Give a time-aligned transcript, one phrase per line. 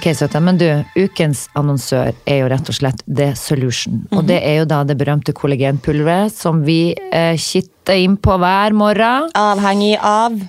[0.00, 0.64] Ok, søta, men du,
[0.96, 4.06] ukens annonsør er jo rett og slett The Solution.
[4.10, 4.26] Og Mhm.
[4.30, 9.28] det er jo da det berømte kollagenpulveret som vi eh, kitter inn på hver morgen.
[9.36, 10.40] Avhengig av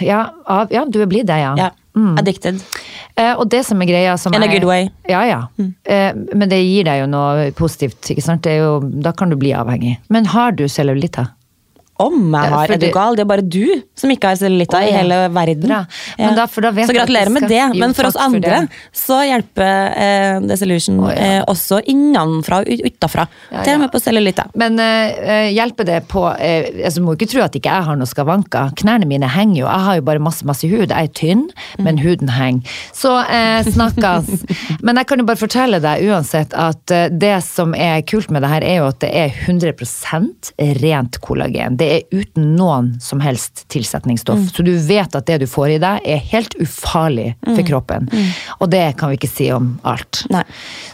[0.00, 1.54] Ja, av, ja du blitt det, ja.
[1.56, 1.70] ja,
[2.18, 2.60] addicted.
[3.16, 4.90] Eh, og det som er greia som In a er- good way.
[5.08, 5.74] Ja, Ja, Mm.
[5.84, 8.42] Eh, men det gir deg jo noe positivt, ikke sant?
[8.42, 9.98] Det jo, da kan du bli avhengig.
[10.08, 11.28] Men har du cellulitter?
[11.98, 13.16] Om jeg har, er du gal?
[13.18, 14.90] Det er bare du som ikke har cellulita oh, ja.
[14.90, 15.72] i hele verden.
[15.72, 15.80] Ja.
[16.20, 17.62] Men da- så gratulerer med det.
[17.74, 18.60] Men for oss andre
[18.94, 21.40] så hjelper eh, Desolution oh, ja.
[21.40, 23.26] eh, også innenfra og ut- utafra.
[23.50, 24.46] Til og med på cellulita.
[24.58, 28.08] Men eh, hjelper det på eh, altså, Må ikke tro at ikke jeg har noe
[28.08, 28.72] skavanker.
[28.78, 29.66] Knærne mine henger jo.
[29.66, 30.86] Jeg har jo bare masse masse hud.
[30.92, 31.46] Jeg er tynn,
[31.82, 32.78] men huden henger.
[32.94, 34.46] Så eh, snakkes.
[34.86, 38.46] men jeg kan jo bare fortelle deg uansett at eh, det som er kult med
[38.46, 41.78] det her, er jo at det er 100% rent kollagen.
[41.80, 44.40] Det er uten noen som helst tilsetningsstoff.
[44.54, 48.08] Så du vet at det du får i deg, er helt ufarlig for kroppen.
[48.60, 50.22] Og det kan vi ikke si om alt.
[50.32, 50.42] Nei.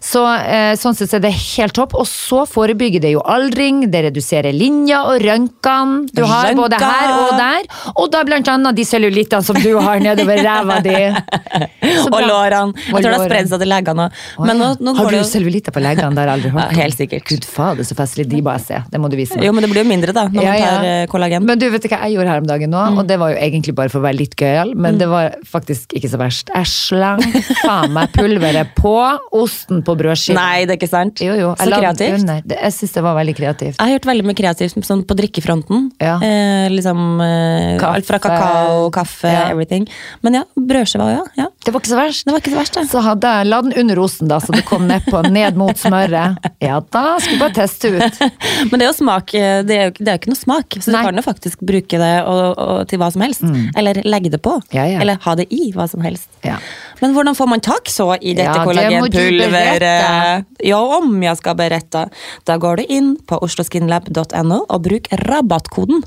[0.04, 1.94] Så eh, sånn sett er det helt topp.
[1.98, 6.60] Og så forebygger det jo aldring, det reduserer linjer og rønkene du har Rønka.
[6.62, 7.68] både her og der.
[7.94, 10.94] Og da blant annet de cellulittene som du har nedover ræva di.
[12.14, 12.74] Og lårene.
[12.74, 14.94] Jeg tror det har spredd seg til leggene òg.
[14.98, 16.12] Har du cellulitter på leggene?
[16.14, 17.24] Det har jeg aldri hørt Ja, helt sikkert.
[17.28, 18.26] Gud fader, så festlig.
[18.30, 18.84] De bare ser.
[18.84, 18.90] se.
[18.92, 19.46] Det må du vise meg.
[19.48, 21.44] Jo, men det blir jo mindre, da, når Ja, man tar eh, kollagen.
[21.48, 22.98] Men du vet ikke hva jeg gjorde her om dagen nå, Mm.
[23.00, 25.94] og det var jo egentlig bare for å være litt gøyal, men det var faktisk
[25.96, 26.50] ikke så verst.
[26.54, 27.22] Jeg slang
[27.64, 28.94] faen meg pulveret på
[29.32, 30.36] osten på brødskiva.
[30.38, 31.20] Nei, det er ikke sant?
[31.24, 31.54] Jo, jo.
[31.58, 32.26] Så kreativt.
[32.46, 33.76] Det- Jeg syns det var veldig kreativt.
[33.78, 35.90] Jeg har gjort veldig mye kreativt sånn på drikkefronten.
[36.00, 36.16] Ja.
[36.20, 37.94] Eh, liksom eh, Kaffe.
[37.94, 39.48] Alt fra kakao, kaffe, Ja.
[39.50, 39.88] everything.
[40.22, 41.46] Men ja, brødskiva òg, ja.
[41.64, 42.24] Det var ikke så verst.
[42.24, 42.88] Det var ikke så verst, det.
[42.90, 46.36] Så hadde jeg la den under osten, da, så det kom nedpå, ned mot smøret.
[46.60, 48.20] Ja da, skulle bare teste ut.
[48.70, 50.73] Men det er jo smak, eh, det er jo, det er jo ikke noe smak,
[50.82, 51.02] så Nei.
[51.02, 53.44] du kan jo faktisk bruke det og, og, til hva som helst.
[53.78, 54.56] Eller legge det på.
[54.74, 54.98] Ja, ja.
[55.04, 56.26] Eller ha det i hva som helst.
[56.46, 56.56] Ja.
[57.02, 59.80] Men hvordan får man tak så i dette Ja, det kollagenpulveret?
[59.80, 60.66] berette.
[60.66, 62.08] Ja, om jeg skal berette.
[62.48, 66.04] Da går du inn på osloskinlab.no og bruk rabattkoden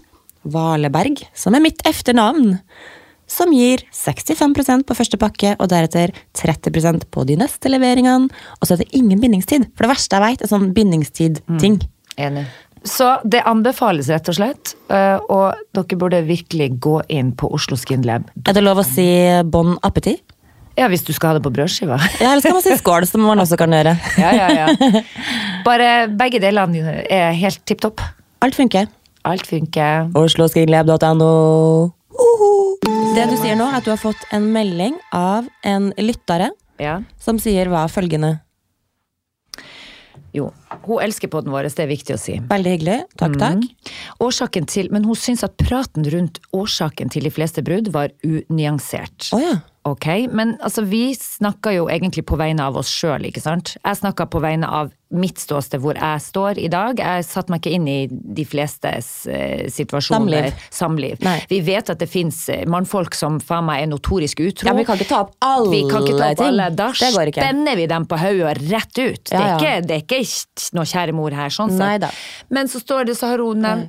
[0.47, 2.57] Valeberg, som er mitt etternavn.
[3.27, 8.29] Som gir 65% på første pakke, og deretter 30% på de neste leveringene.
[8.61, 9.67] Og så er det ingen bindingstid.
[9.75, 11.81] For det verste jeg vet, er sånn bindingstid-ting.
[12.17, 12.45] Enig.
[12.87, 17.75] Så det anbefales rett og slett, øh, og dere burde virkelig gå inn på Oslo
[17.79, 18.29] Skin Lab.
[18.47, 19.05] Er det lov å si
[19.51, 20.21] bon appétit?
[20.77, 21.97] Ja, hvis du skal ha det på brødskiva.
[22.21, 23.95] Ja, eller skal man si skål, som man også kan gjøre?
[24.23, 25.01] Ja, ja, ja.
[25.67, 28.03] Bare begge delene er helt tipp topp.
[28.45, 28.87] Alt funker.
[29.27, 30.11] Alt funker.
[30.15, 31.31] Osloskinlab.no.
[33.17, 36.99] Det du sier nå, er at du har fått en melding av en lyttere Ja.
[37.19, 38.37] som sier hva følgende.
[40.37, 40.51] Jo.
[40.85, 42.37] Hun elsker podden vår, det er viktig å si.
[42.51, 42.97] Veldig hyggelig.
[43.19, 43.93] Takk, takk.
[44.23, 49.31] Årsaken til, men hun syns at praten rundt årsaken til de fleste brudd var unyansert.
[49.35, 49.57] Oh, ja.
[49.87, 53.75] Ok, men altså vi snakker jo egentlig på vegne av oss sjøl, ikke sant?
[53.79, 56.99] Jeg snakker på vegne av mitt ståsted hvor jeg står i dag.
[56.99, 60.49] Jeg satte meg ikke inn i de flestes eh, situasjoner.
[60.49, 60.65] Samliv.
[60.75, 61.21] Samliv.
[61.23, 61.37] Nei.
[61.47, 64.67] Vi vet at det fins mannfolk som faen meg er notorisk utro.
[64.67, 66.69] Ja, men vi kan ikke ta opp alle Vi kan ikke ta opp alle.
[66.75, 69.23] Da spenner vi dem på hodet rett ut.
[69.31, 69.55] Det, er Ja, ja.
[69.55, 70.23] ikke, det er ikke
[70.75, 72.09] noe kjære mor her, sånn sett.
[72.51, 73.87] Men så står det, så har hun nev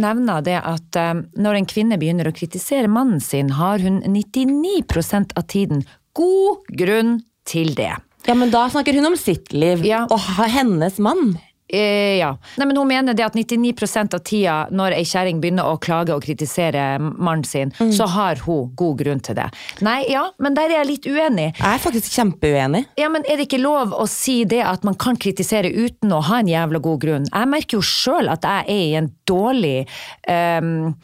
[0.00, 5.36] nevna det at eh, når en kvinne begynner å kritisere mannen sin, har hun 99%
[5.38, 5.84] av tiden
[6.18, 7.18] god grunn
[7.48, 7.92] til det.
[8.24, 10.06] Ja, men da snakker hun om sitt liv Ja.
[10.10, 10.18] og
[10.48, 11.36] hennes mann.
[11.66, 12.36] Eh, ja.
[12.60, 16.12] Nei, men hun mener det at 99% av tida når ei kjerring begynner å klage
[16.14, 17.90] og kritisere mannen sin, Mm.
[17.92, 19.46] så har hun god grunn til det.
[19.80, 21.54] Nei, ja, men der er jeg litt uenig.
[21.56, 22.84] Jeg er faktisk kjempeuenig.
[23.00, 26.20] Ja, men Er det ikke lov å si det at man kan kritisere uten å
[26.22, 27.24] ha en jævla god grunn?
[27.32, 29.86] Jeg merker jo sjøl at jeg er i en dårlig
[30.28, 30.94] ehm,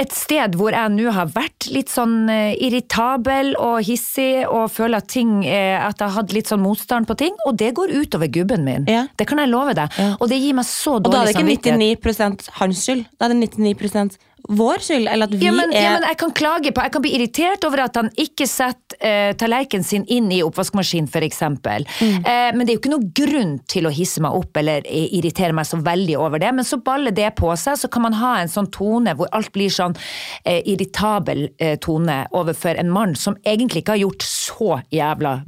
[0.00, 5.02] Et sted hvor jeg nå har vært litt sånn eh, irritabel og hissig og føler
[5.02, 7.92] at ting eh, At jeg har hatt litt sånn motstand på ting, og det går
[7.92, 8.88] utover gubben min.
[8.88, 9.04] Ja.
[9.20, 9.92] Det kan jeg love deg.
[10.00, 10.14] Ja.
[10.16, 11.36] Og det gir meg så dårlig samvittighet.
[11.36, 13.04] Og da er det ikke 99% hans skyld.
[13.18, 13.76] Da er det 99
[14.48, 15.08] vår skyld.
[15.08, 17.12] Eller at vi Ja men, er ja, men jeg kan klage på, jeg kan bli
[17.16, 21.86] irritert over at han ikke setter uh, tallerkenen sin inn i oppvaskmaskinen, eksempel.
[22.00, 22.24] Mm.
[22.24, 25.08] Uh, men det er jo ikke noen grunn til å hisse meg opp eller eh,
[25.18, 26.52] irritere meg så veldig over det.
[26.56, 29.52] Men så baller det på seg, så kan man ha en sånn tone hvor alt
[29.54, 31.48] blir sånn uh, irritabel
[31.82, 35.40] tone overfor en mann som egentlig ikke har gjort så jævla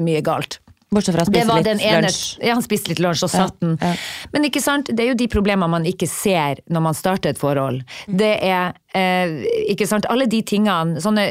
[0.00, 0.60] mye galt.
[0.90, 2.22] Bortsett fra å Det spise litt lunsj.
[2.42, 3.76] ja, han spiste litt lunsj og satt den.
[3.78, 3.92] ja.
[4.32, 7.38] Men ikke sant, det er jo de problemene man ikke ser når man starter et
[7.38, 7.84] forhold.
[8.10, 9.36] Det er eh,
[9.70, 11.28] ikke sant, alle de tingene, sånne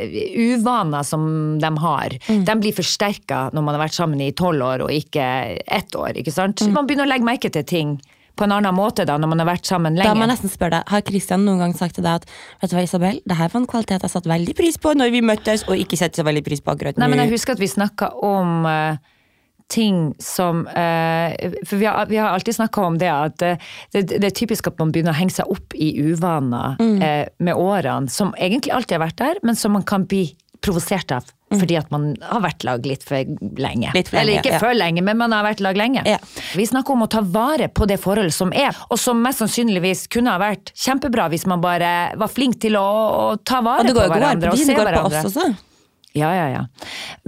[0.56, 1.26] uvaner som
[1.60, 5.28] de har, de blir forsterka når man har vært sammen i tolv år og ikke
[5.68, 6.16] ett år.
[6.24, 6.64] ikke sant?
[6.72, 7.98] Man begynner å legge merke til ting
[8.40, 10.78] på en annen måte da, når man har vært sammen Da må jeg nesten spørre
[10.78, 12.28] deg, Har Christian noen gang sagt til deg at
[12.62, 15.12] Vet du hva, Isabel, det her var en kvalitet jeg satte veldig pris på når
[15.12, 17.04] vi møttes, og ikke setter så veldig pris på akkurat nå?
[17.04, 18.96] Nei, men jeg husker at vi snakka om eh,
[19.69, 21.36] ting som eh,
[21.68, 23.57] For vi har, vi har alltid snakka om det at eh,
[23.94, 27.01] det, det er typisk at man begynner å henge seg opp i uvaner Mm.
[27.06, 31.12] eh, med årene, som egentlig alltid har vært der, men som man kan bli provosert
[31.16, 31.27] av.
[31.50, 33.16] Fordi at man har vært lag litt for
[33.57, 33.89] lenge.
[33.89, 33.95] Mm.
[33.95, 34.60] Litt for Eller ikke ja.
[34.62, 36.04] for lenge, men man har vært lag lenge.
[36.06, 36.18] Ja.
[36.57, 40.04] Vi snakker om å ta vare på det forholdet som er, og som mest sannsynligvis
[40.13, 43.98] kunne ha vært kjempebra hvis man bare var flink til å, å ta vare på
[43.98, 45.24] hverandre og se går på hverandre.
[45.24, 45.48] oss også.
[46.18, 46.62] Ja, ja, ja.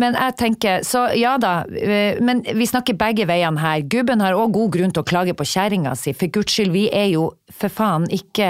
[0.01, 3.83] Men jeg tenker, så ja da, eh, men vi snakker begge veiene her.
[3.85, 6.87] Gubben har òg god grunn til å klage på kjerringa si, for guds skyld, vi
[6.89, 8.47] er jo for faen ikke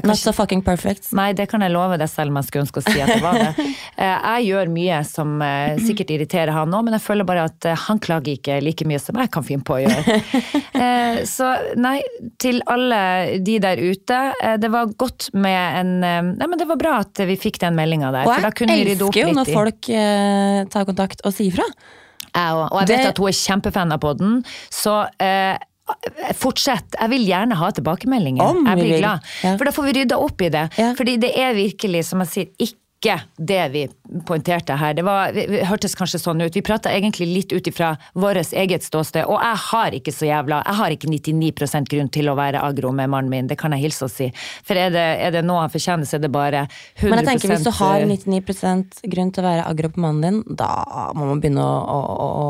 [0.00, 1.10] kan Not so fucking perfect.
[1.16, 3.22] Nei, det kan jeg love deg, selv om jeg skulle ønske å si at det
[3.24, 3.68] var det.
[4.00, 4.06] Eh,
[4.40, 7.76] Jeg gjør mye som eh, sikkert irriterer han òg, men jeg føler bare at eh,
[7.84, 10.16] han klager ikke like mye som jeg kan finne på å gjøre.
[10.80, 11.44] Eh, Så
[11.76, 11.98] nei,
[12.40, 13.00] til alle
[13.44, 16.94] de der ute, eh, det var godt med en eh, Nei, men det var bra
[17.02, 19.88] at vi fikk den meldinga der, for da kunne vi rydde opp jo når folk
[19.94, 21.66] eh, tar kontakt og sier fra.
[22.30, 22.66] Jeg òg.
[22.72, 25.56] Og jeg vet Det- at hun er kjempefan av podden, så eh,
[26.38, 26.94] fortsett.
[27.00, 28.44] Jeg vil gjerne ha tilbakemeldinger.
[28.44, 29.24] Om jeg blir glad.
[29.42, 29.56] Ja.
[29.56, 30.66] For da får vi rydda opp i det.
[30.78, 30.92] Ja.
[30.98, 32.78] Fordi det er virkelig, som jeg sier, ikke
[33.36, 33.88] det vi
[34.26, 34.94] poengterte her.
[34.94, 36.56] Det var, vi hørtes kanskje sånn ut.
[36.56, 40.60] Vi prata egentlig litt ut ifra vårt eget ståsted, og jeg har ikke så jævla
[40.66, 43.86] Jeg har ikke 99 grunn til å være agro med mannen min, det kan jeg
[43.86, 44.30] hilse og si.
[44.66, 46.66] For er det, er det noe han fortjener, så er det bare
[47.00, 50.04] 100 Men jeg tenker hvis du har eh, 99 grunn til å være agro på
[50.04, 50.68] mannen din, da
[51.16, 52.46] må man begynne å, å, å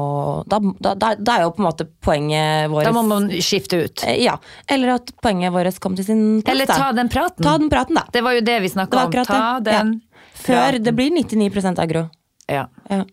[0.50, 3.84] da, da, da, da er jo på en måte poenget vårt Da må man skifte
[3.84, 4.04] ut.
[4.06, 4.36] Eh, Ja.
[4.68, 6.52] Eller at poenget vårt kom til sin plass.
[6.54, 7.44] Eller ta den praten.
[7.46, 8.04] Ta den praten, da.
[8.12, 9.12] Det var jo det vi Det snakka om.
[9.24, 9.70] Ta det.
[9.72, 10.09] den Ja.
[10.40, 10.78] Før ja.
[10.78, 12.06] det blir 99% aggro.
[12.50, 12.64] Ja.
[12.90, 13.04] Ja.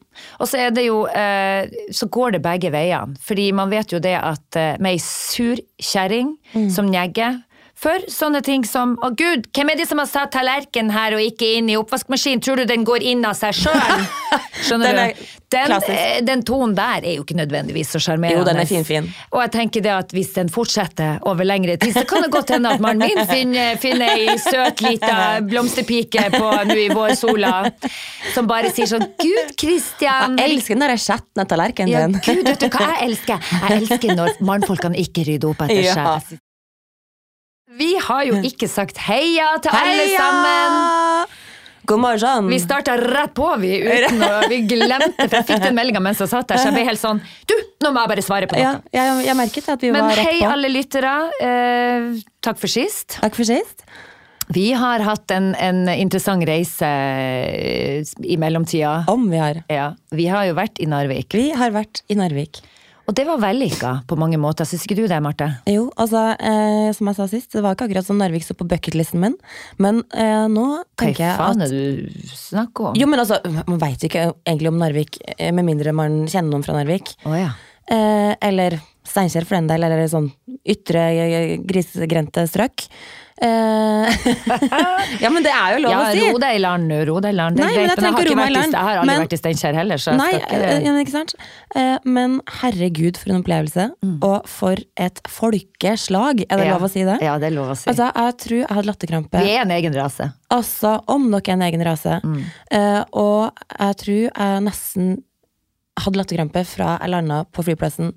[0.42, 3.14] Og så er det jo eh, Så går det begge veiene.
[3.22, 6.70] Fordi man vet jo det at eh, med ei sur kjerring Mm.
[6.72, 7.42] som njegger
[7.78, 11.22] for sånne ting som Å gud, hvem er det som har satt tallerkenen her og
[11.22, 12.42] ikke inn i oppvaskmaskinen?
[12.42, 14.06] Tror du den går inn av seg sjøl?
[14.66, 15.26] Skjønner Den er du?
[15.54, 18.42] Den, eh, den tonen der er jo ikke nødvendigvis så sjarmerende.
[18.42, 19.06] Jo, den er finfin.
[19.32, 22.52] Og jeg tenker det at hvis den fortsetter over lengre tid, så kan det godt
[22.52, 27.54] hende at mannen min finner, finner ei søt lita blomsterpike på nå i vårsola,
[28.34, 30.36] som bare sier sånn Gud, Kristian!
[30.42, 32.20] Jeg elsker når jeg skjetner tallerkenen Ja, din.
[32.20, 33.48] gud, vet du hva jeg elsker?
[33.62, 36.20] Jeg elsker når mannfolkene ikke rydder opp etter Ja.
[37.78, 41.36] Vi har jo ikke sagt heia til alle sammen!
[41.88, 42.50] God morgen!
[42.52, 46.20] Vi starta rett på, vi, uten å Vi glemte, for jeg fikk den meldinga mens
[46.20, 47.54] jeg satt der, så jeg ble helt sånn Du,
[47.86, 48.66] nå må jeg bare svare på noe.
[48.66, 50.50] ja, jeg, jeg merket at vi Men var hei, rett på.
[50.58, 51.14] alle lyttere.
[51.48, 52.10] Eh,
[52.44, 53.16] takk for sist.
[53.22, 53.86] Takk for sist.
[54.52, 59.06] Vi har hatt en, en interessant reise eh, i mellomtida.
[59.12, 59.62] Om vi har.
[59.72, 62.62] Ja, vi har jo vært i Narvik, Vi har vært i Narvik.
[63.08, 64.68] Og det var vellykka på mange måter.
[64.68, 65.48] Syns ikke du det, Marte?
[65.70, 68.68] Jo, altså, eh, som jeg sa sist, det var ikke akkurat som Narvik sto på
[68.68, 69.38] bucketlisten min,
[69.80, 70.66] men eh, nå
[71.00, 73.00] tenker jeg at Hva faen er det du snakker om?
[73.00, 76.68] Jo, men altså, man veit ikke egentlig om Narvik, eh, med mindre man kjenner noen
[76.68, 77.16] fra Narvik.
[77.24, 77.54] Oh, ja.
[77.88, 78.76] Eh, eller
[79.08, 80.28] Steinkjer for den del, eller sånn
[80.68, 82.90] ytre eh, grisegrendte strøk.
[83.38, 84.10] Eh,
[85.24, 86.24] ja, men det er jo lov ja, å si!
[86.26, 87.60] ro deg i land nå, ro deg i land.
[87.60, 89.78] Det Nei, men jeg men jeg har, vært jeg har aldri men- vært i Steinkjer
[89.78, 91.46] heller, så jeg Nei, skal ikke?
[91.78, 93.86] Eh, men herregud, for en opplevelse.
[94.26, 96.74] Og for et folkeslag, er det Ja.
[96.74, 97.20] lov å si det?
[97.22, 97.86] Ja, det er lov å si.
[97.92, 99.46] Altså, jeg tror jeg hadde latterkrampe.
[99.46, 100.32] Vi er en egen rase.
[100.50, 102.20] Altså, om dere er en egen rase.
[102.24, 102.44] Mm.
[102.74, 105.24] Uh, og jeg tror jeg nesten
[106.00, 108.14] hadde latterkrampe fra jeg landa på flyplassen.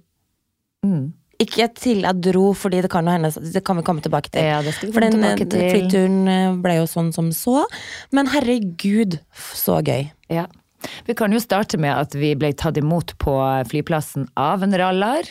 [0.85, 1.13] Mm.
[1.41, 4.45] Ikke til jeg dro, fordi det kan jo hende Det kan vi komme tilbake til.
[4.45, 5.67] Ja, skal vi For den eh, til.
[5.73, 7.65] flyturen eh, ble jo sånn som så.
[8.13, 9.19] Men herregud,
[9.57, 10.11] så gøy.
[10.33, 10.47] Ja.
[11.09, 13.37] Vi kan jo starte med at vi ble tatt imot på
[13.69, 15.29] flyplassen av en rallar.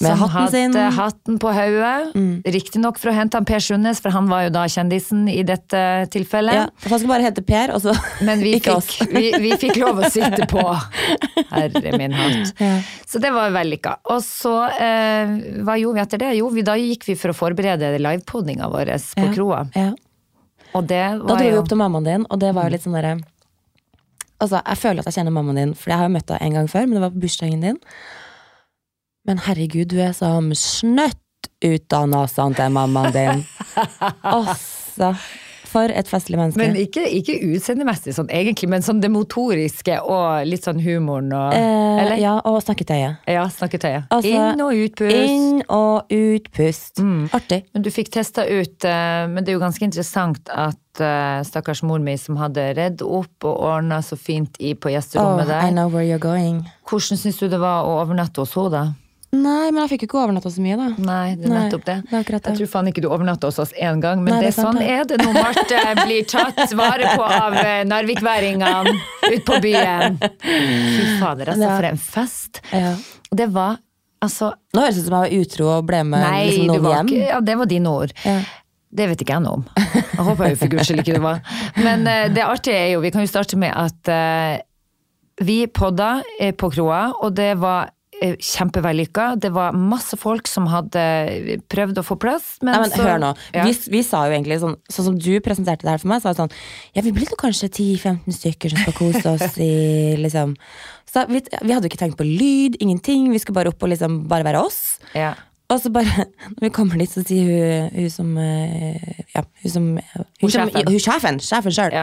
[0.00, 0.72] Med som hatten sin.
[0.74, 2.14] hadde hatten på hodet.
[2.54, 5.82] Riktignok for å hente han Per Sundnes, for han var jo da kjendisen i dette
[6.14, 6.54] tilfellet.
[6.56, 7.92] Ja, for Han skulle bare hete Per, og så
[8.26, 10.62] Men vi ikke fikk, vi, vi fikk lov å sitte på.
[11.54, 12.54] Herre min hatt.
[12.60, 12.78] Ja.
[13.06, 13.98] Så det var vellykka.
[14.14, 15.34] Og så, eh,
[15.66, 16.30] hva gjorde vi etter det?
[16.38, 19.34] Jo, vi, da gikk vi for å forberede livepodinga vår på Ja.
[19.34, 19.60] kroa.
[19.76, 19.90] Ja.
[20.72, 22.84] Og det Da dro vi jo opp til mammaen din, og det var jo litt
[22.86, 23.18] sånn derre
[24.40, 26.54] Altså, jeg føler at jeg kjenner mammaen din, for jeg har jo møtt henne en
[26.56, 27.78] gang før, men det var på bursdagen din.
[29.28, 33.46] Men herregud, du er som snøtt ut av nesen til mammaen din.
[34.24, 35.12] Altså,
[35.70, 36.58] for et festlig menneske.
[36.58, 41.54] Men ikke, ikke utseendemessig sånn egentlig, men sånn det motoriske og litt sånn humoren og
[41.54, 42.16] eh, Eller?
[42.20, 43.20] Ja, og snakketøyet.
[43.30, 44.08] Ja, snakketøyet.
[44.10, 45.18] Altså, inn og utpust.
[45.20, 47.02] Inn og utpust.
[47.04, 47.28] Mm.
[47.36, 47.60] Artig.
[47.76, 51.84] Men du fikk testa ut, eh, men det er jo ganske interessant at eh, stakkars
[51.86, 55.70] mor mi som hadde redd opp og ordna så fint i på Oh, gjesterommet I
[55.70, 56.64] know where you're going.
[56.90, 59.09] Hvordan syns du det var å overnatte hos henne, da?
[59.30, 60.86] Nei, men jeg fikk jo ikke overnatta så mye, da.
[61.06, 61.94] Nei, det er nettopp det.
[62.10, 62.40] det er det.
[62.48, 64.74] Jeg tror faen ikke du overnatta hos oss én gang, men Nei, det, er sant,
[64.74, 64.88] sånn det.
[64.90, 68.94] er det når Marte blir tatt vare på av eh, narvikværingene
[69.28, 70.18] ute på byen.
[70.42, 71.76] Fy fader, altså, Ja.
[71.76, 72.62] for en fest.
[72.74, 72.96] Ja.
[73.30, 73.78] Det var
[74.20, 76.82] altså Nå høres det ut som jeg var utro og ble med Nei, liksom, noen
[76.84, 77.12] var hjem.
[77.30, 78.16] Ja, det var dine ord.
[78.26, 78.40] Ja.
[78.90, 79.68] Det vet ikke jeg noe om.
[79.78, 81.38] Jeg håper jo for guds skyld ikke det var.
[81.78, 84.58] Men eh, det artige er jo, vi kan jo starte med at uh,
[85.46, 89.26] vi podda eh, på kroa, og det var eh, kjempevellykka.
[89.40, 91.02] Det var masse folk som hadde
[91.72, 93.64] prøvd å få plass, men, Nei, men så hør nå, Ja.
[93.64, 96.32] vi, vi sa jo egentlig sånn Sånn som du presenterte det her for meg, sa
[96.34, 96.52] vi sånn
[96.96, 100.56] Ja, vi blir nå kanskje 10-15 stykker som skal kose oss i liksom
[101.10, 103.30] Så vi, vi hadde jo ikke tenkt på lyd, ingenting.
[103.32, 104.98] Vi skulle bare opp og liksom bare være oss.
[105.16, 105.32] Ja.
[105.70, 106.26] Og så bare,
[106.58, 110.98] når vi kommer dit, så sier hun, hun som eh, Ja, hun som Hun, Hun.
[111.40, 111.96] Sjefen sjøl.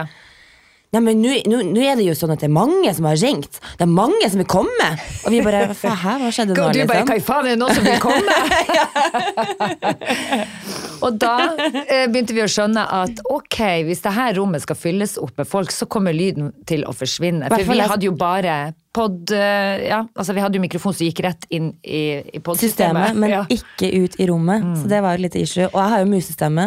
[0.88, 3.58] Nei, men nå er det jo sånn at det er mange som har ringt.
[3.76, 4.86] Det er mange som vil komme.
[5.28, 7.10] Og vi bare Hæ, hva skjedde nå, du bare, liksom?
[7.10, 8.32] hva i faen, er det noen som vil komme?
[11.04, 15.18] og da eh, begynte vi å skjønne at ok, hvis det her rommet skal fylles
[15.20, 17.52] opp med folk, så kommer lyden til å forsvinne.
[17.52, 18.56] For vi hadde jo bare
[18.92, 19.30] pod...
[19.32, 23.14] eh, Ja, altså vi hadde jo mikrofon som gikk rett inn i, i podsystemet.
[23.16, 23.42] men ja.
[23.52, 24.64] ikke ut i rommet.
[24.80, 25.66] Så det var litt issue.
[25.72, 26.66] Og jeg har jo musestemme.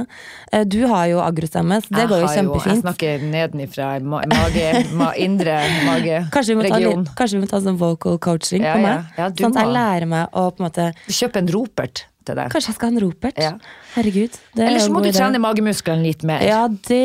[0.52, 2.76] Eh, Du har jo agrostemme, så det går jo kjempefint.
[2.76, 5.58] Jeg snakker nedenifra, ma mage, ma indre
[6.36, 7.04] Kanskje mageregion.
[7.06, 9.12] litt, kanskje vi må ta sånn vocal coaching Ja, på meg?
[9.18, 12.52] Ja, sånn at jeg lærer meg å på en måte Kjøp en ropert til deg.
[12.54, 13.40] Kanskje jeg skal ha en ropert?
[13.42, 13.56] Ja.
[13.96, 14.36] Herregud.
[14.56, 15.18] Det er Eller så må du idé.
[15.18, 16.44] trene magemusklene litt mer.
[16.48, 17.00] Ja, det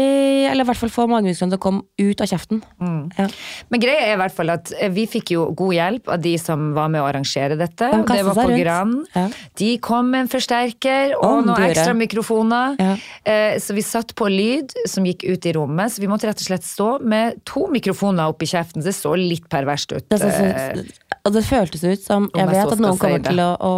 [0.51, 2.63] Eller i hvert fall få magemusklene til å komme ut av kjeften.
[2.81, 3.11] Mm.
[3.19, 3.27] Ja.
[3.71, 6.37] Men greia er i hvert fall at eh, vi fikk jo god hjelp av de
[6.39, 7.91] som var med å arrangere dette.
[7.91, 8.63] De Det var på grann.
[8.63, 8.95] Gran.
[9.15, 9.27] Ja.
[9.59, 12.77] De kom med en forsterker og Om noen ekstra mikrofoner.
[12.79, 12.95] Ja.
[13.25, 16.39] Eh, Så vi satt på lyd som gikk ut i rommet, så vi måtte rett
[16.41, 18.83] og slett stå med to mikrofoner oppi kjeften.
[18.85, 20.09] Det så litt perverst ut.
[20.09, 23.19] Det, er Eh, så, og det føltes ut som Jeg jeg vet at noen kommer.
[23.19, 23.25] Mm.
[23.25, 23.73] til å, å,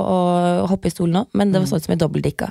[0.64, 2.50] å hoppe i stolen nå, men det så ut som en dobbeltdikka.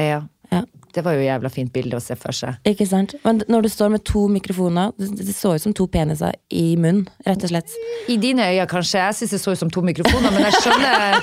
[0.00, 0.22] Ja.
[0.52, 0.62] Ja.
[0.94, 2.60] Det var jo et jævla fint bilde å se for seg.
[2.70, 3.16] Ikke sant?
[3.24, 6.76] Men når du står med to mikrofoner, det, det så ut som to peniser i
[6.78, 7.74] munnen, rett og slett.
[8.12, 11.18] I dine øyne kanskje, jeg syns det så ut som to mikrofoner, men jeg skjønner,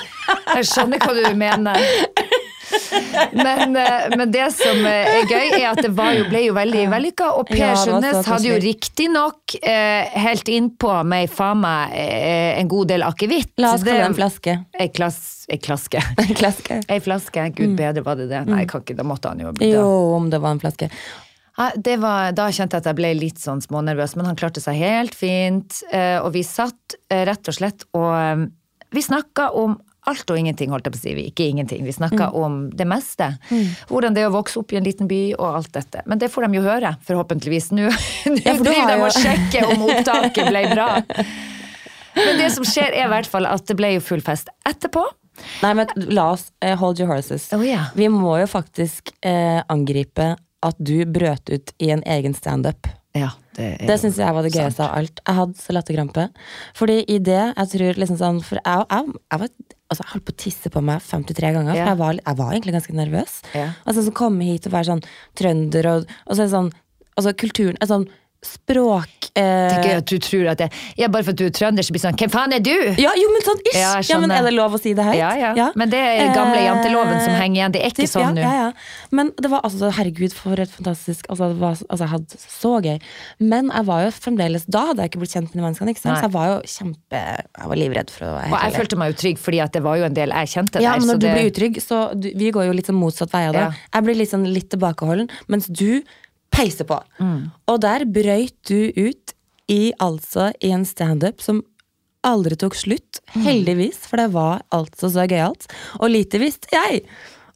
[0.57, 1.79] jeg skjønner hva du mener.
[3.31, 6.55] Men, eh, men det som eh, er gøy, er at det var jo, ble jo
[6.57, 7.29] veldig vellykka.
[7.39, 12.69] Og Per Ja, Sundnes hadde jo riktignok eh, helt innpå meg faen meg eh, en
[12.71, 13.53] god del akevitt.
[13.61, 14.55] La oss kalle det en flaske.
[14.79, 15.19] Ei klass,
[15.51, 16.03] ei klaske.
[16.91, 17.47] Ei flaske.
[17.57, 18.45] Gud bedre, var det det?
[18.47, 19.75] Nei, jeg kan ikke, da måtte han jo bli Mm.
[19.77, 20.87] Jo, om det var en flaske.
[21.57, 24.63] Ja, det var, da kjente jeg at jeg ble litt sånn smånervøs, men han klarte
[24.63, 25.81] seg helt fint.
[26.23, 28.47] Og vi satt rett og slett og
[28.91, 29.77] Vi snakka om
[30.09, 31.13] alt og ingenting, holdt jeg på å si.
[31.13, 32.35] Vi- Ikke ingenting, vi snakka Mm.
[32.43, 33.37] om det meste.
[33.87, 36.01] Hvordan det er å vokse opp i en liten by og alt dette.
[36.07, 37.71] Men det får de jo høre, forhåpentligvis.
[37.71, 37.89] Nå
[38.25, 40.89] nå Ja, for driver de og sjekker om opptaket ble bra.
[42.15, 45.05] Men det som skjer, er i hvert fall at det ble jo full fest etterpå.
[45.63, 47.47] Nei, men la oss uh, hold your horses.
[47.55, 47.87] Oh, yeah.
[47.95, 52.89] Vi må jo faktisk uh, angripe at du brøt ut i en egen standup.
[53.15, 55.19] Ja, det Det syns jeg var det gøyeste av alt.
[55.27, 56.27] Jeg hadde så latterkrampe.
[56.77, 59.49] Fordi i det, jeg tror liksom sånn For jeg, jeg, jeg, var,
[59.91, 62.75] altså, holdt på å tisse på meg 53 ganger, for jeg, var, jeg var egentlig
[62.77, 63.35] ganske nervøs.
[63.57, 63.67] Ja.
[63.85, 65.03] Altså så komme hit og være sånn
[65.39, 66.73] trønder, og, og så er det sånn
[67.19, 68.05] Altså kulturen sånn
[68.41, 71.93] språk Eh, at du tror at jeg, Ja, bare for at du er trønder, så
[71.95, 72.73] blir det sånn Hvem faen er du?
[72.99, 73.77] Ja, jo, men sånn ish!
[73.79, 75.15] Ja, Ja, men Er det lov å si det høyt?
[75.15, 75.67] Ja, ja.
[75.79, 77.71] Men det er gamle Eh, janteloven som henger igjen.
[77.71, 78.41] Det er ikke typ, sånn nå.
[78.43, 79.07] ja, ja, ja.
[79.15, 82.73] Men det var altså, herregud, for et fantastisk altså, det var, altså, Jeg hadde så
[82.83, 82.99] gøy.
[83.39, 85.95] Men jeg var jo fremdeles Da hadde jeg ikke blitt kjent med de menneskene.
[85.95, 86.11] Ikke sant?
[86.11, 86.19] Nei.
[86.19, 89.13] Så jeg var jo kjempe Jeg var livredd for å være Og jeg følte meg
[89.13, 90.99] jo trygg, fordi at det var jo en del jeg kjente Ja, der.
[90.99, 93.31] men så når du det, blir utrygg, så du, Vi går jo litt sånn motsatt
[93.31, 93.63] vei av det.
[93.63, 93.71] Ja.
[93.95, 96.01] Jeg blir sånn litt tilbakeholden, mens du
[96.51, 96.99] peiser på.
[97.19, 97.51] Mm.
[97.71, 99.35] Og der brøyt du ut
[99.71, 101.63] i altså i en standup som
[102.27, 103.21] aldri tok slutt.
[103.33, 103.43] Mm.
[103.47, 105.67] Heldigvis, for det var altså så gøyalt.
[106.01, 107.05] Og lite visste jeg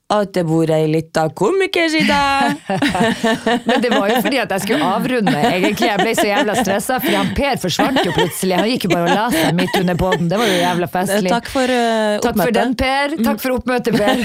[0.06, 2.54] at det bor ei lita komikersida!
[3.66, 5.88] men det var jo fordi at jeg skulle avrunde, egentlig.
[5.90, 8.54] Jeg ble så jævla stressa, fordi han Per forsvant jo plutselig.
[8.60, 10.28] Han gikk jo bare og la seg midt under poden.
[10.30, 11.32] Det var jo jævla festlig.
[11.34, 13.16] Takk for uh, Takk for den, Per.
[13.26, 14.22] Takk for oppmøtet, Per.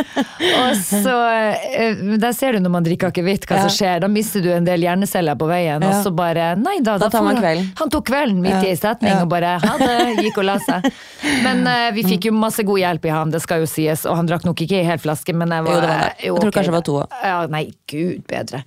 [0.60, 4.04] og så uh, Der ser du når man drikker akevitt hva som skjer.
[4.04, 7.24] Da mister du en del hjerneceller på veien, og så bare Nei da, Da tar
[7.24, 7.72] man kvelden.
[7.80, 9.22] Han tok kvelden midt i setning Ja.
[9.24, 10.84] og bare ha det, gikk og la seg.
[11.46, 14.20] Men uh, vi fikk jo masse god hjelp i ham, det skal jo sies, og
[14.20, 16.14] han drakk nok ikke i hel flaske, men jeg var Jo, det var det.
[16.20, 16.54] Jeg tror okay.
[16.56, 17.18] kanskje det var to òg.
[17.24, 18.62] Ja, nei, gud bedre.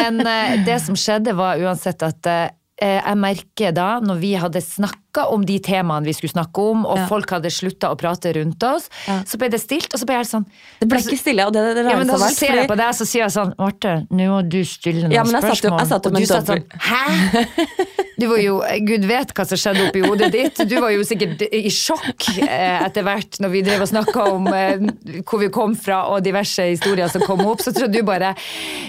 [0.00, 2.46] Men eh, det som skjedde var uansett at eh,
[2.78, 6.84] jeg merker da, når vi hadde snakka snakka om de temaene vi skulle snakke om,
[6.86, 7.06] og Ja.
[7.06, 9.22] folk hadde slutta å prate rundt oss, Ja.
[9.24, 10.46] så ble det stilt, og så ble jeg sånn
[10.80, 12.76] Det ble ikke stille, og det, det ja, men da så ser ser jeg på
[12.76, 15.62] deg, så sier jeg sånn Marte, nå må du stille noen Ja, men jeg satt
[15.62, 15.78] jo- spørsmål.
[15.78, 17.46] jeg satt jo og du satt sånn Hæ?
[18.18, 20.56] Du var jo, Gud vet hva som skjedde oppi hodet ditt.
[20.68, 24.48] Du var jo sikkert i sjokk eh, etter hvert når vi drev og snakka om
[24.48, 24.74] eh,
[25.22, 27.60] hvor vi kom fra og diverse historier som kom opp.
[27.62, 28.34] Så tror jeg du bare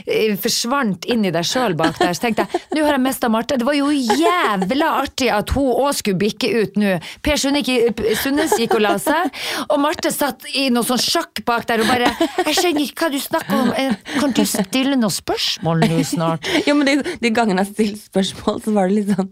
[0.08, 2.10] eh, forsvant inn i deg sjøl bak der.
[2.18, 3.60] Så tenkte jeg nå har jeg mista Marte.
[3.62, 6.96] Det var jo jævla artig at hun òg skulle bikke ut nå.
[7.26, 9.32] Per Sundnes gikk og la seg,
[9.70, 12.12] og Marte satt i noe sånn sjakk bak der og bare
[12.46, 13.72] Jeg skjønner ikke hva du snakker om.
[13.78, 16.50] Eh, Kan du stille noen spørsmål nå snart?
[16.68, 19.32] Jo, men de, de gangene jeg stilte spørsmål, så var det litt sånn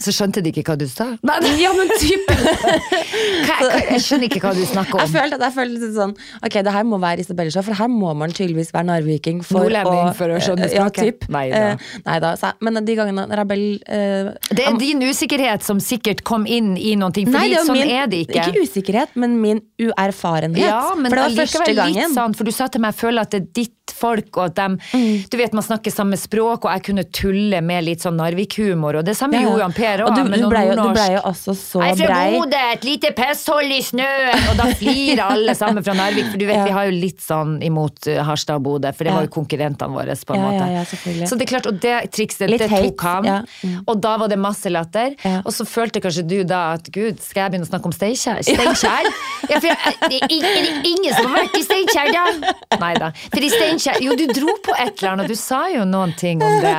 [0.00, 1.10] Så skjønte de ikke hva du sa?
[1.22, 2.30] Nei, Ja, men typ
[3.90, 5.02] jeg skjønner ikke hva du snakker om.
[5.04, 6.14] Jeg følte, at jeg følte litt sånn
[6.46, 9.64] Ok, det her må være Isabelle Show, for her må man tydeligvis være narviking for
[9.66, 11.26] Nordlending for å skjønne Ja, typ.
[11.32, 11.62] Neida.
[11.74, 16.46] Eh, neida, så Men de gangene Rabel eh, Det er din usikkerhet som sikkert kom
[16.48, 18.46] inn i ting, fordi Nei, sånn min, er det ikke.
[18.50, 20.60] Ikke usikkerhet, men min uerfarenhet.
[20.62, 21.94] Ja, men for det var første gangen.
[21.96, 24.44] litt sånn, for du sa til meg, jeg føler at det er ditt folk, og
[24.50, 25.28] at de, Mm.
[25.30, 29.04] du vet man snakker samme språk, og jeg kunne tulle med litt sånn Narvik-humor, og
[29.04, 29.48] det samme Ja, ja.
[29.48, 30.94] gjorde Jan Per Og òg, du, med noe jo, du nordnorsk.
[30.96, 31.88] ble jo også så brei.
[31.90, 32.20] Jeg er fra.
[32.36, 34.46] Bodø, et lite pesthold i snøen!
[34.50, 36.64] Og da flirer alle sammen fra Narvik, for du vet Ja.
[36.68, 39.94] vi har jo litt sånn imot uh, Harstad og Bodø, for det var jo konkurrentene
[39.94, 41.26] våre, på en måte.
[41.26, 43.28] så det er klart, og det trikset, Litt det tok han.
[43.64, 43.76] Mm.
[43.88, 45.14] og da var det masse latter.
[45.44, 48.42] Og så følte kanskje du da at gud, skal jeg begynne å snakke om Steinkjer?
[48.44, 49.08] Steinkjer?
[49.50, 52.54] Ja, for jeg, det er ingen som har vært i Steinkjer, da?
[52.82, 53.10] Nei da.
[53.32, 56.42] For i Steinkjer Jo, du dro på et eller annet, du sa jo noen ting
[56.44, 56.74] om det.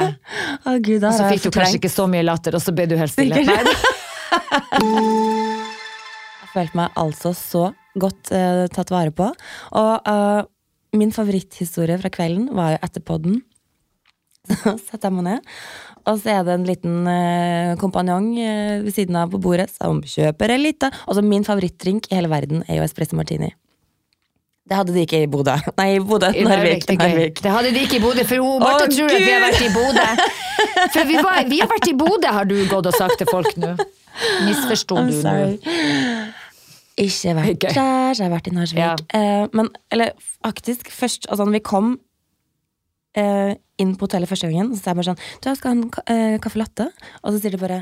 [0.67, 2.95] Å, Gud, Og så fikk du kanskje ikke så mye latter, og så ble du
[3.01, 3.35] helt stille.
[6.41, 9.29] Jeg følte meg altså så godt uh, tatt vare på.
[9.79, 10.41] Og uh,
[10.97, 13.41] min favoritthistorie fra kvelden var jo etter podden.
[14.51, 15.49] Så setter jeg meg ned,
[16.09, 18.31] og så er det en liten uh, kompanjong
[18.81, 22.63] ved siden av på bordet som kjøper en Og Altså min favorittdrink i hele verden
[22.65, 23.51] er jo espresso martini.
[24.71, 25.51] Det hadde de ikke i Bodø.
[25.81, 26.29] Nei, i Bodø.
[26.31, 26.85] I Narvik.
[26.95, 27.41] Narvik.
[27.43, 29.63] det hadde de ikke i Bodø, for hun, bare oh, tror at vi har vært
[29.65, 30.05] i Bodø.
[30.93, 33.57] For vi, var, vi har vært i Bodø, har du gått og sagt til folk
[33.59, 33.71] nå.
[34.45, 35.33] Misforsto du nå?
[37.01, 37.73] Ikke vært okay.
[37.75, 38.79] der, jeg har vært i Narvik.
[38.79, 38.93] Ja.
[39.11, 41.91] Uh, men eller faktisk, først Altså, når vi kom
[43.19, 45.75] uh, inn på hotellet første gangen, så sa jeg bare sånn Du, jeg skal ha
[45.75, 45.83] en
[46.15, 46.87] eh, caffè latte.
[47.25, 47.81] Og så sier de bare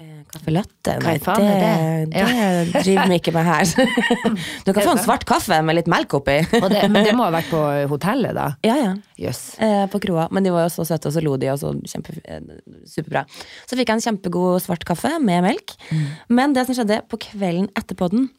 [0.00, 0.94] eh, Caffè latte?
[1.04, 1.50] Nei, er det,
[2.10, 2.22] det?
[2.22, 2.80] ja.
[2.80, 3.70] driver vi ikke med her.
[4.66, 6.38] du kan få en svart kaffe med litt melk oppi.
[6.50, 7.60] Det, men det må ha vært på
[7.94, 8.50] hotellet, da?
[8.66, 8.96] ja, ja.
[9.20, 9.58] Yes.
[9.60, 10.26] Eh, på kroa.
[10.32, 12.40] Men de var jo så søte, og så lo de, og så kjempe, eh,
[12.88, 13.26] superbra.
[13.68, 15.76] Så fikk jeg en kjempegod svart kaffe med melk.
[16.32, 18.30] Men det som skjedde på kvelden etterpå den,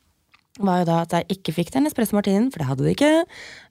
[0.59, 3.11] var jo da at jeg ikke fikk den espresso martinien, for det hadde de ikke.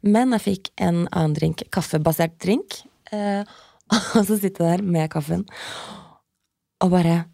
[0.07, 2.81] Men jeg fikk en annen drink, kaffebasert drink.
[3.13, 3.43] Eh,
[4.17, 5.45] og så sitter jeg der med kaffen,
[6.81, 7.25] og bare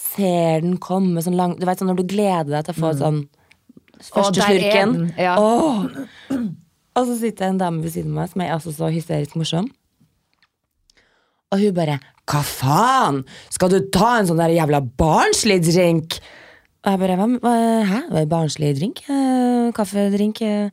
[0.00, 2.92] ser den komme sånn lang Du vet sånn når du gleder deg til å få
[3.00, 3.22] sånn
[4.02, 4.92] første der er slurken.
[4.92, 5.36] den, ja.
[5.40, 5.86] Åh!
[6.96, 9.68] Og så sitter en dame ved siden av meg som er altså så hysterisk morsom.
[11.52, 13.24] Og hun bare 'Hva faen?
[13.50, 16.18] Skal du ta en sånn der jævla barnslig drink?'
[16.84, 18.00] Og jeg bare hva, hva- 'Hæ?
[18.10, 19.02] Hva er barnslig drink?
[19.08, 20.70] Eh, kaffedrink?' eh.»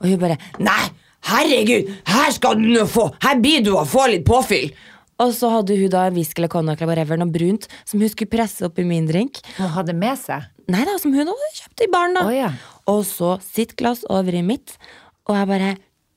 [0.00, 0.90] Og hun bare 'Nei,
[1.24, 3.10] herregud, her skal du nå få!
[3.22, 4.72] Her blir du å få litt påfyll!'
[5.20, 8.32] Og så hadde hun da en whisky eller cognac eller noe brunt, som hun skulle
[8.32, 9.42] presse opp i min drink.
[9.58, 10.48] Hun hadde med seg?
[10.70, 12.24] Nei da, som hun hadde kjøpt i baren, da.
[12.28, 12.50] Oh, ja.
[12.90, 14.76] Og så sitt glass over i mitt,
[15.28, 15.70] og jeg bare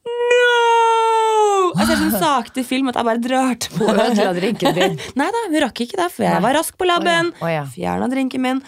[0.03, 1.71] No!
[1.73, 4.95] Jeg ser sånn sakte film at jeg bare drar til Hun ødela drinken din.
[5.19, 6.45] Nei da, hun rakk ikke det, for jeg Nei.
[6.45, 7.33] var rask på labben.
[7.39, 7.45] Oh, ja.
[7.47, 7.65] oh ja.
[7.73, 8.63] Fjerna drinken min.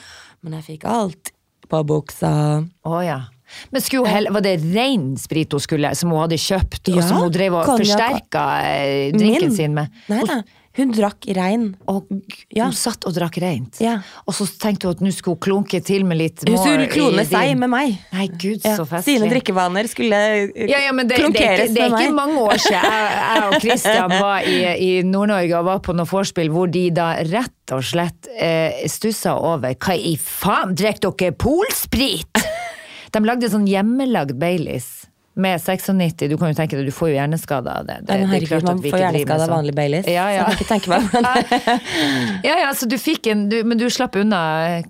[0.45, 1.32] Men jeg fikk alt
[1.69, 2.34] på buksa.
[2.65, 3.19] Å ja.
[3.72, 7.24] Men skulle hun var det ren sprit hun skulle, som hun hadde kjøpt, og som
[7.24, 9.58] hun drev og forsterka eh, drinken Min?
[9.58, 9.92] sin med?
[10.12, 10.42] Nei da,
[10.76, 11.70] hun drakk rein.
[11.88, 12.10] Og
[12.52, 12.66] Ja.
[12.66, 13.78] hun satt og drakk reint.
[13.80, 14.02] Ja.
[14.28, 17.24] Og så tenkte hun at nå skulle hun klunke til med litt Hun skulle klone
[17.24, 17.96] seg med meg.
[18.12, 19.22] Nei, gud, Ja, så festlig.
[19.22, 22.18] Sine drikkevaner skulle eh, Ja, ja, men det, det, er med ikke, det er ikke
[22.18, 26.10] mange år siden jeg, jeg og Christian var i, i Nord-Norge og var på noe
[26.12, 31.38] vorspiel hvor de da rett og slett eh, stussa over Hva i faen, drikker dere
[31.40, 32.44] polsprit?
[33.15, 36.28] De lagde sånn hjemmelagd Baileys med 96.
[36.30, 37.97] Du kan jo tenke deg, du får jo hjerneskade av det.
[38.01, 39.54] det, det er herregud, klart at man får hjerneskade av sånn.
[39.56, 40.08] vanlig Baileys.
[40.08, 43.45] Ja, Så jeg kan ikke tenke meg hvordan det Ja, ja, så du fikk en,
[43.51, 44.41] du, men du slapp unna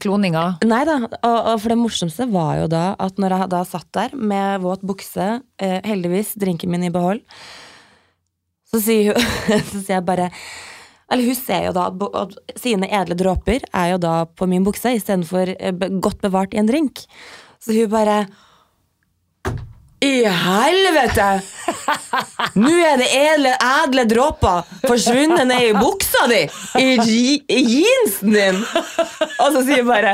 [0.02, 0.46] kloninga.
[0.66, 3.90] Nei da, og, og for det morsomste var jo da at når jeg da satt
[3.98, 5.30] der med våt bukse,
[5.62, 7.24] eh, heldigvis drinken min i behold,
[8.70, 9.26] så sier hun
[9.72, 10.32] Så sier jeg bare
[11.14, 11.88] Eller hun ser jo da
[12.22, 16.62] at sine edle dråper er jo da på min bukse istedenfor eh, godt bevart i
[16.62, 17.06] en drink.
[17.64, 18.18] Så hun bare
[20.06, 21.30] I helvete!
[22.60, 26.44] Nå er det edle, edle dråper forsvunnet ned i buksa di!
[26.82, 28.62] I, i jeansen din!
[29.40, 30.14] Og så sier hun bare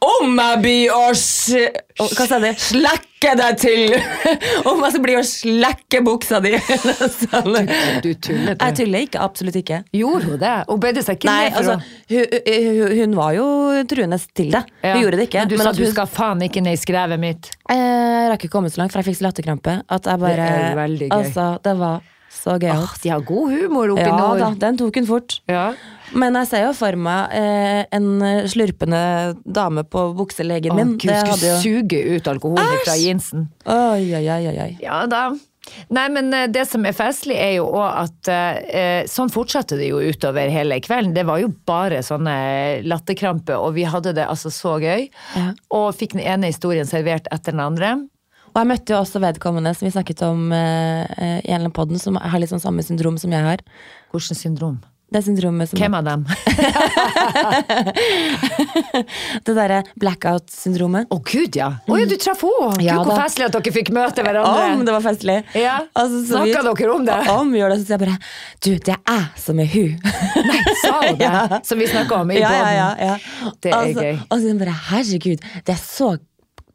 [0.00, 1.66] Om jeg blir å sj...
[2.00, 2.56] Hva sa jeg?
[2.62, 3.92] Slekke deg til!
[4.70, 6.54] Om jeg blir å slekke buksa di!
[7.20, 7.68] Sånn.
[8.00, 8.54] Du tuller.
[8.54, 8.78] Jeg du.
[8.80, 9.20] tuller ikke.
[9.20, 9.82] Absolutt ikke.
[9.92, 10.54] Gjorde hun det?
[10.70, 11.74] Hun bøyde seg ikke Nei, ned for altså,
[12.14, 13.48] hun, hun, hun var jo
[13.92, 14.62] truende til det.
[14.80, 14.94] Ja.
[14.94, 15.44] Hun gjorde det ikke.
[15.44, 17.50] Men du men sa at du hun, skal faen ikke ned i skrevet mitt.
[17.68, 19.76] Jeg rakk ikke komme så langt, for jeg fikk så latterkrampe.
[19.84, 21.18] At jeg bare, Det er veldig gøy.
[21.20, 22.86] Altså, det var så gøyalt.
[22.86, 24.38] Oh, de har god humor oppi ja nord.
[24.42, 25.40] da, den tok hun fort.
[25.50, 25.72] Ja.
[26.14, 28.08] Men jeg ser jo for meg eh, en
[28.50, 29.02] slurpende
[29.44, 30.96] dame på bukselegen Å, min.
[30.96, 33.46] Gud, Det skulle jo suge ut alkoholen fra jeansen.
[33.66, 34.72] Oi, oi, oi, oi, oi.
[34.82, 35.28] Ja da.
[35.92, 39.90] Nei, men eh, det som er festlig, er jo òg at eh, sånn fortsatte det
[39.90, 41.14] jo utover hele kvelden.
[41.16, 42.36] Det var jo bare sånne
[42.86, 45.08] latterkramper, og vi hadde det altså så gøy.
[45.36, 45.50] Ja.
[45.76, 47.94] Og fikk den ene historien servert etter den andre.
[48.50, 52.00] Og jeg møtte jo også vedkommende som vi snakket om eh, eh, i en podden,
[52.02, 53.62] som har litt sånn samme syndrom som jeg har.
[54.10, 54.80] Hvilket syndrom?
[55.10, 56.20] Det syndromet som Hvem av dem?
[59.46, 61.10] Det derre blackout-syndromet.
[61.10, 61.72] Å gud, ja!
[61.82, 62.84] Å ja, du traff henne!
[62.84, 64.68] Ja, Gud, hvor festlig at dere fikk møte hverandre.
[64.76, 65.40] Om det var festlig.
[65.58, 65.80] Ja.
[65.98, 67.18] Altså, Snakka dere om det?
[67.34, 68.16] Om vi gjør det, så sier jeg bare
[68.62, 69.92] Du, det er jeg som er hun.
[70.52, 71.26] Nei, sa hun det?
[71.30, 71.60] Ja.
[71.66, 73.14] Som vi snakka om i ja, ja, ja, ja.
[73.58, 74.14] Det er altså, gøy.
[74.30, 76.14] Og så bare herregud, det er så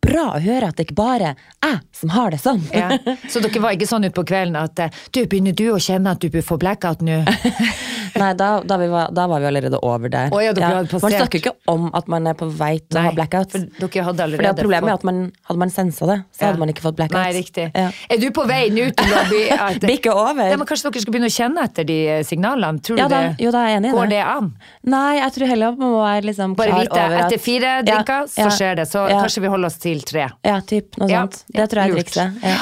[0.06, 1.34] bra å høre at det ikke bare
[1.66, 2.62] er jeg som har det sånn.
[2.76, 2.90] Ja.
[3.32, 6.22] Så dere var ikke sånn utpå kvelden at eh, du, begynner du å kjenne at
[6.22, 7.24] du bør få blackout nå?
[8.16, 10.30] Nei, da, da, vi var, da var vi allerede over der.
[10.32, 11.02] Oh, ja, passert.
[11.04, 13.52] Man snakker ikke om at man er på vei til å ha blackout.
[13.52, 13.60] for
[14.06, 16.48] hadde For det problemet er at man, hadde man sensa det, så Ja.
[16.48, 17.20] hadde man ikke fått blackout.
[17.20, 17.68] Nei, riktig.
[17.76, 17.90] Ja.
[18.10, 19.44] Er du på vei nå til å bli
[19.92, 20.50] Bikke over.
[20.52, 22.82] Ja, men Kanskje dere skal begynne å kjenne etter de eh, signalene?
[22.86, 24.24] Tror Ja da, jo da, jeg er enig i Går det.
[24.24, 24.50] an?
[24.96, 28.50] Nei, jeg tror heller man må være liksom klar over at etter fire drinker, så
[28.56, 28.88] skjer det.
[28.90, 30.30] Så ja, kanskje vi holder oss til tre.
[30.46, 31.44] Ja, typ, noe Ja, sånt.
[31.52, 32.44] Det tror jeg er trikset.
[32.44, 32.60] Ja.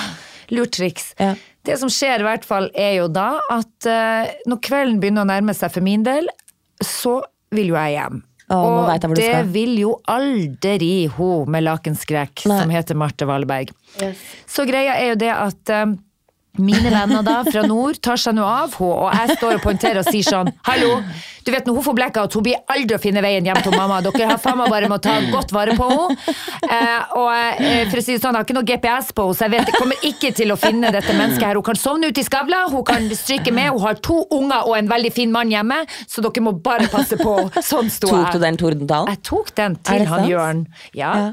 [0.53, 1.13] Lurt triks.
[1.19, 1.33] Ja.
[1.63, 5.31] Det som skjer i hvert fall, er jo da at eh, når kvelden begynner å
[5.31, 6.27] nærme seg for min del,
[6.83, 7.21] så
[7.53, 8.23] vil jo jeg hjem.
[8.51, 12.57] Å, og jeg det vil jo aldri hun med lakenskrekk Nei.
[12.59, 13.71] som heter Marte Valberg.
[14.49, 15.93] Så greia er jo det at eh,
[16.59, 20.01] mine venner da fra nord tar seg nå av henne, og jeg står og poengterer
[20.03, 20.99] og sier sånn Hallo,
[21.45, 23.99] du vet når hun får blackout, hun blir aldri å finne veien hjem til mamma.
[24.05, 26.35] Dere har faen meg bare med å ta godt vare på henne.
[26.63, 27.27] Eh, og
[27.59, 29.53] eh, for å si det sånn, jeg har ikke noe GPS på henne, så jeg
[29.53, 31.59] vet jeg kommer ikke til å finne dette mennesket her.
[31.59, 34.77] Hun kan sovne ute i skavla, hun kan stryke med, hun har to unger og
[34.77, 37.35] en veldig fin mann hjemme, så dere må bare passe på.
[37.73, 38.15] Sånn sto jeg.
[38.15, 39.11] Tok du den tordentalen?
[39.13, 40.27] Jeg tok den til han?
[40.29, 40.65] Jørn.
[40.97, 41.13] Ja.
[41.13, 41.31] Ja.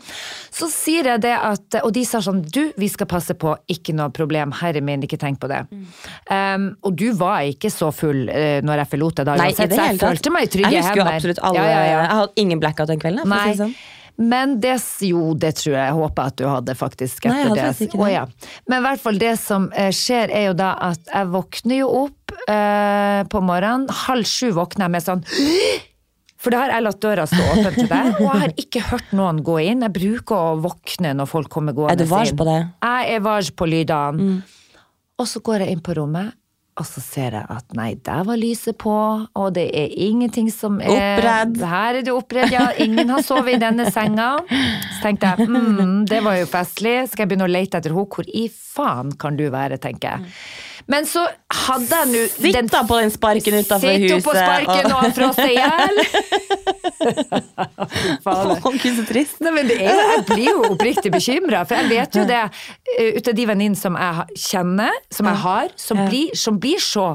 [0.51, 3.95] Så sier jeg det at Og de sa sånn Du, vi skal passe på, ikke
[3.97, 4.55] noe problem.
[4.61, 5.63] Herre min, ikke tenk på det.
[5.71, 5.85] Mm.
[6.31, 9.71] Um, og du var ikke så full uh, når jeg forlot deg da, Nei, uansett,
[9.73, 10.00] det er tatt.
[10.01, 11.97] Følte meg i trygge Jeg husker jo absolutt alle Ja, ja.
[12.01, 13.29] Jeg hadde ingen blackout den kvelden.
[13.31, 13.55] Nei.
[13.59, 13.75] sånn.
[14.21, 14.75] Men det,
[15.09, 17.25] jo, det tror jeg jeg håper at du hadde, faktisk.
[17.25, 17.87] Nei, jeg hadde det.
[17.87, 18.05] ikke det.
[18.05, 18.57] Å, ja.
[18.69, 21.87] Men i hvert fall det som eh, skjer, er jo da at jeg våkner jo
[22.03, 23.87] opp eh, på morgenen.
[24.05, 25.25] Halv sju våkner jeg med sånn
[26.41, 29.11] For da har jeg latt døra stå åpen til deg, og jeg har ikke hørt
[29.13, 29.83] noen gå inn.
[29.85, 32.57] Jeg bruker å våkne når folk kommer gående Er du vars på det?
[32.81, 34.39] Jeg er vars på lydene.
[35.21, 36.33] Og så går jeg inn på rommet,
[36.79, 38.95] og så ser jeg at nei, der var lyset på,
[39.27, 41.59] og det er ingenting som er Oppredd.
[41.73, 42.71] Her er du oppredd, ja.
[42.81, 44.31] Ingen har sovet i denne senga.
[44.49, 48.07] Så tenkte jeg mm, det var jo festlig, skal jeg begynne å lete etter henne?
[48.11, 50.35] Hvor i faen kan du være, tenker jeg.
[50.91, 51.23] Men så
[51.55, 54.13] hadde jeg nå Sitt da på den sparken Sitt huset.
[54.17, 55.97] opp på sparken og han frosset i hjel!
[58.81, 59.41] Gud, så trist.
[59.45, 63.17] Nei, men det er jeg blir jo oppriktig bekymra, for jeg vet jo det eh,
[63.17, 64.15] ut av de venninnene som jeg
[64.51, 67.07] kjenner, som jeg har, som, blir, som blir så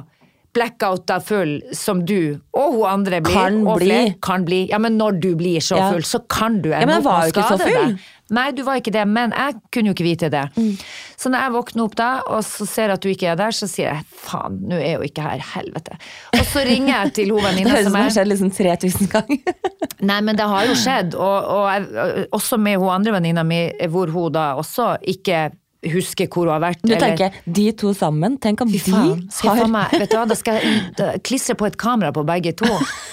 [0.55, 3.35] blackouta full som du og hun andre blir.
[3.35, 3.89] Kan og bli.
[3.91, 4.61] flere kan bli.
[4.71, 5.91] Ja, men når du blir så Ja.
[5.91, 7.89] full, så kan du ende jeg opp var med å jo skade full.
[7.95, 8.11] deg.
[8.33, 10.45] Nei, du var ikke det, men jeg kunne jo ikke vite det.
[10.57, 10.71] Mm.
[11.15, 13.67] Så når jeg våkner opp da, og så ser at du ikke er der, så
[13.69, 15.99] sier jeg faen, nå er hun ikke her, helvete.
[16.33, 18.31] Og så ringer jeg til hun Det høres ut som som det er har skjedd
[18.33, 19.53] liksom 3000 ganger.
[20.09, 23.61] Nei, men det har jo skjedd, og, og jeg, også med hun andre venninna mi,
[23.93, 25.51] hvor hun da også ikke
[25.93, 26.81] husker hvor hun har vært.
[26.83, 30.35] Du eller- de to sammen, tenk om faen, de har meg, vet du hva, da
[30.35, 32.65] skal jeg da, klistre på et kamera på begge to,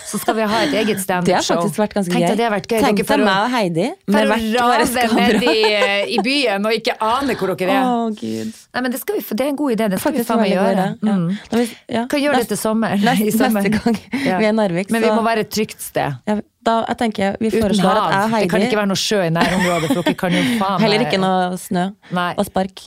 [0.06, 1.68] så skal vi ha et eget standup-show.
[1.72, 2.80] Tenk deg det har vært gøy.
[2.80, 5.52] Tenk deg meg og Heidi med hvert vårt kamera.
[5.52, 7.84] i, i byen og ikke ane hvor dere er.
[7.86, 8.52] Oh, Gud.
[8.74, 10.52] Nei, men det, vi, det er en god idé, det skal Faktisk vi faen meg
[10.52, 10.86] gjøre.
[11.02, 11.16] Ja.
[11.16, 11.76] Mm.
[11.88, 12.06] Ja.
[12.08, 12.96] Kan gjøre det til sommer.
[13.08, 13.62] Neste, sommer.
[13.62, 14.38] neste gang Ja.
[14.38, 16.18] vi er i Narvik, Men vi må være et trygt sted.
[16.26, 18.04] ja, da, jeg tenker, Vi Uten foreslår hav.
[18.06, 20.42] at jeg og Det kan ikke være noe sjø i nærområdet, for dere kan jo
[20.62, 22.28] faen Heller ikke noe snø Nei.
[22.38, 22.84] og spark.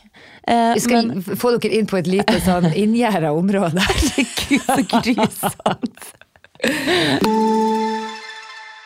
[0.48, 3.82] Eh, Vi skal men få dere inn på et lite sånn inngjerda område.
[3.90, 6.14] Herregud, så grusomt.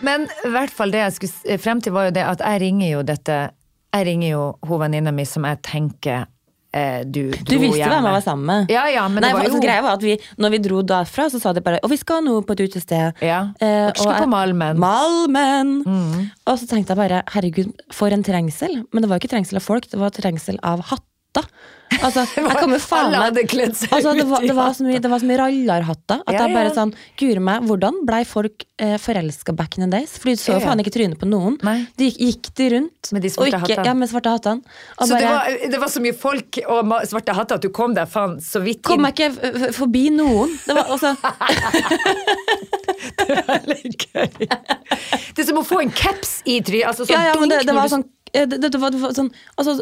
[0.01, 2.89] Men i hvert fall det jeg skulle frem til, var jo det at jeg ringer
[2.93, 3.37] jo dette
[3.93, 6.25] Jeg ringer jo hun venninna mi som jeg tenker
[7.09, 7.95] du dro Du visste hjemme.
[7.95, 8.69] hvem jeg var sammen med.
[8.69, 10.81] Ja, ja, men Nei, det var altså, jo greia var at vi, når vi dro
[10.85, 13.13] derfra, så sa de bare Og vi skal nå på et utested.
[13.25, 14.77] Ja, Eh, og på Malmen.
[14.79, 15.71] Malmen.
[15.85, 16.29] Mm.
[16.45, 18.83] Og så tenkte jeg bare herregud, for en trengsel.
[18.93, 20.85] Men det var jo ikke trengsel av folk, det var trengsel av
[21.39, 21.75] hatter.
[22.05, 25.25] Altså, jeg kommer faen meg altså, det, var, det, var så mye, det var så
[25.25, 29.79] mye rallarhatter at Ja, jeg bare sånn Guri meg, hvordan blei folk eh, forelska back
[29.79, 30.13] in the days?
[30.21, 31.57] For de så jo faen ikke trynet på noen.
[31.65, 31.79] Nei.
[31.97, 33.87] De gikk, gikk de rundt Med de svarte ikke, hattene.
[33.89, 34.77] Ja, med svarte hattene.
[35.01, 38.11] Så det var, det var så mye folk og svarte hatter at du kom deg
[38.13, 39.07] faen så vidt kom inn.
[39.07, 40.53] meg ikke f- f- forbi noen.
[40.67, 41.15] Det var altså
[43.49, 44.29] Veldig gøy.
[44.45, 46.85] Det er som å få en caps i trynet.
[46.91, 49.17] Altså, sånn Ja, ja, men det, det var sånn, eh, det, det, var, det var
[49.17, 49.75] sånn altså,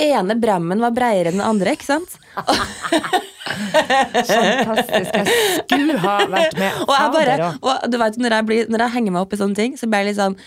[0.00, 2.16] ene bremmen var breiere enn den andre, ikke sant?
[3.52, 5.14] Fantastisk.
[5.16, 5.26] Jeg
[5.66, 6.82] skulle ha vært med.
[6.86, 9.40] Og jeg bare, og- du vet, når jeg, blir, når jeg henger meg opp i
[9.40, 10.38] sånne ting, så blir jeg litt sånn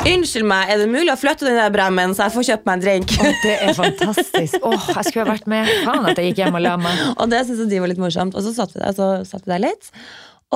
[0.00, 2.78] Unnskyld meg, er det mulig å flytte den der bremmen, så jeg får kjøpt meg
[2.78, 3.10] en drink?
[3.20, 4.54] Oh, det er fantastisk.
[4.64, 5.68] Åh, jeg skulle ha vært med.
[5.84, 7.02] Faen at jeg gikk hjem og la meg.
[7.20, 8.32] og det syns de var litt morsomt.
[8.32, 9.90] Og så satt vi der, så satt vi der litt.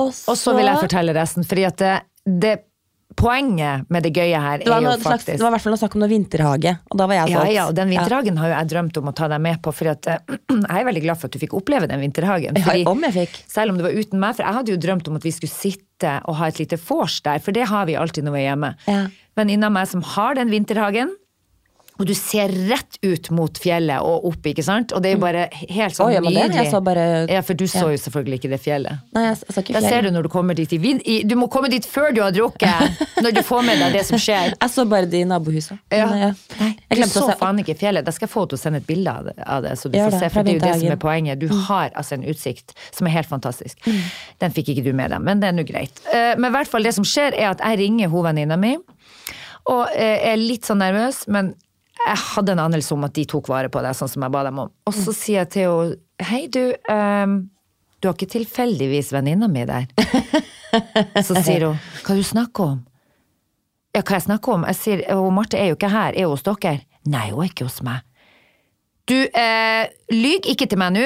[0.01, 1.93] Og så, Og så vil jeg fortelle resten, fordi at det,
[2.25, 2.55] det
[3.15, 5.71] Poenget med det gøye her det var, noe slags, faktisk det var i hvert fall
[5.75, 7.53] noe snakk om noe vinterhage, og da var jeg Ja, solgt.
[7.55, 9.91] ja, og den vinterhagen har jo jeg drømt om å ta deg med på, for
[9.93, 12.59] at, eh, jeg er veldig glad for at du fikk oppleve den vinterhagen.
[12.59, 13.39] Ja, Fordi, om jeg fikk.
[13.51, 15.55] Selv om det var uten meg, for jeg hadde jo drømt om at vi skulle
[15.55, 18.49] sitte og ha et lite vors der, for det har vi alltid når vi er
[18.51, 18.73] hjemme.
[18.91, 19.05] Ja.
[19.39, 21.15] Venninna meg som har den vinterhagen,
[21.99, 24.91] og du ser rett ut mot fjellet og opp, ikke sant?
[24.91, 26.71] Og det er jo bare helt sånn oh, ja, men det- nydelig.
[26.71, 27.91] så bare- Ja, for du så ja.
[27.95, 28.99] jo selvfølgelig ikke det fjellet.
[29.15, 31.01] Nei, jeg, jeg sa ikke ser du når du kommer dit i vind.
[31.29, 34.17] Du må komme dit før du har drukket, når du får med deg det som
[34.19, 34.53] skjer.
[34.59, 35.79] Jeg så bare de i nabohuset.
[35.91, 36.09] Ja.
[36.11, 36.35] Men.
[36.59, 38.03] Nei, Jeg du så faen ikke fjellet.
[38.05, 39.97] Da skal jeg få til å sende et bilde av det, av det så du
[39.99, 40.29] får det, se.
[40.35, 41.39] For det er jo det som er poenget.
[41.39, 43.79] Du har altså en utsikt som er helt fantastisk.
[44.43, 46.01] Den fikk ikke du med deg, men det er nå greit.
[46.11, 48.75] Eh, Men i hvert fall det som skjer, er at jeg ringer hovedvenninna mi,
[49.71, 51.53] og eh, er litt sånn nervøs, men
[52.05, 54.43] jeg hadde en anelse om at de tok vare på deg, sånn som jeg ba
[54.47, 54.71] dem om.
[54.85, 56.71] Og så sier jeg til henne Hei, du.
[56.87, 57.49] Um,
[57.99, 59.89] du har ikke tilfeldigvis venninna mi der?
[61.27, 62.77] Så sier hun Hva du snakker om?
[63.95, 64.63] Ja, hva jeg snakker om?
[64.69, 66.77] Jeg sier, og Marte er jo ikke her, er hun hos dere?
[67.07, 68.03] Nei, hun er ikke hos meg.
[69.05, 71.03] Du, eh, lyg ikke til meg nå.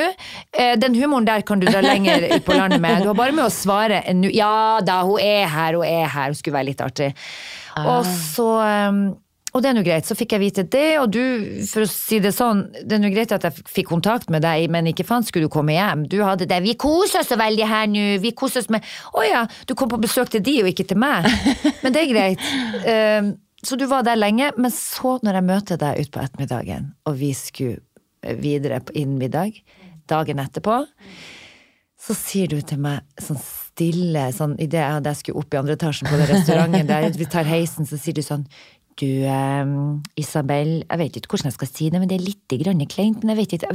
[0.56, 3.02] Eh, den humoren der kan du dra lenger ut på landet med.
[3.04, 4.00] Du har bare med å svare.
[4.32, 6.32] Ja da, hun er her, hun er her.
[6.32, 7.10] Hun skulle være litt artig.
[7.82, 9.02] Og så eh,
[9.60, 10.08] Og det er nå greit.
[10.08, 11.20] Så fikk jeg vite det, og du,
[11.68, 14.70] for å si det sånn, det er nå greit at jeg fikk kontakt med deg,
[14.72, 16.06] men ikke faen skulle du komme hjem.
[16.08, 16.62] Du hadde det.
[16.64, 18.06] Vi koser oss så veldig her nå.
[18.24, 21.02] Vi koser oss med Å ja, du kom på besøk til de og ikke til
[21.04, 21.28] meg.
[21.84, 22.48] Men det er greit.
[22.88, 23.34] Um,
[23.68, 27.34] så du var der lenge, men så når jeg møter deg utpå ettermiddagen, og vi
[27.36, 29.58] skulle videre innen middag,
[30.08, 30.78] dagen etterpå,
[32.00, 35.76] så sier du til meg sånn stille, sånn idet jeg, jeg skulle opp i andre
[35.76, 38.48] etasjen på den restauranten der, vi tar heisen, så sier du sånn
[39.00, 39.70] du, eh,
[40.20, 43.24] Isabel, jeg vet ikke hvordan jeg skal si det, men det er litt grann kleint.
[43.24, 43.70] Men jeg vet ikke,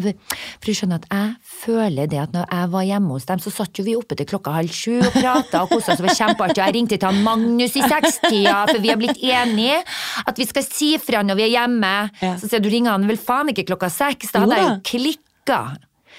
[0.61, 3.53] for du skjønner at jeg føler det at når jeg var hjemme hos dem, så
[3.55, 6.03] satt jo vi oppe til klokka halv sju og prata og kosa oss.
[6.03, 6.61] Det var kjempeartig.
[6.61, 9.81] Jeg ringte til Magnus i sekstida, for vi har blitt enige
[10.25, 11.95] at vi skal si fra når vi er hjemme.
[12.21, 12.37] Ja.
[12.41, 14.35] Så sier du ringer han vel faen ikke klokka seks?
[14.35, 15.61] Da hadde jeg jo klikka.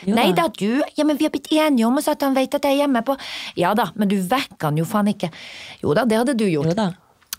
[0.04, 0.50] Jo Nei da.
[0.52, 0.82] du.
[0.98, 3.16] Ja, men vi har blitt enige om at han vet at jeg er hjemme på
[3.56, 5.32] Ja da, men du vekker han jo faen ikke.
[5.84, 6.74] Jo da, det hadde du gjort.
[6.74, 6.90] Jo da.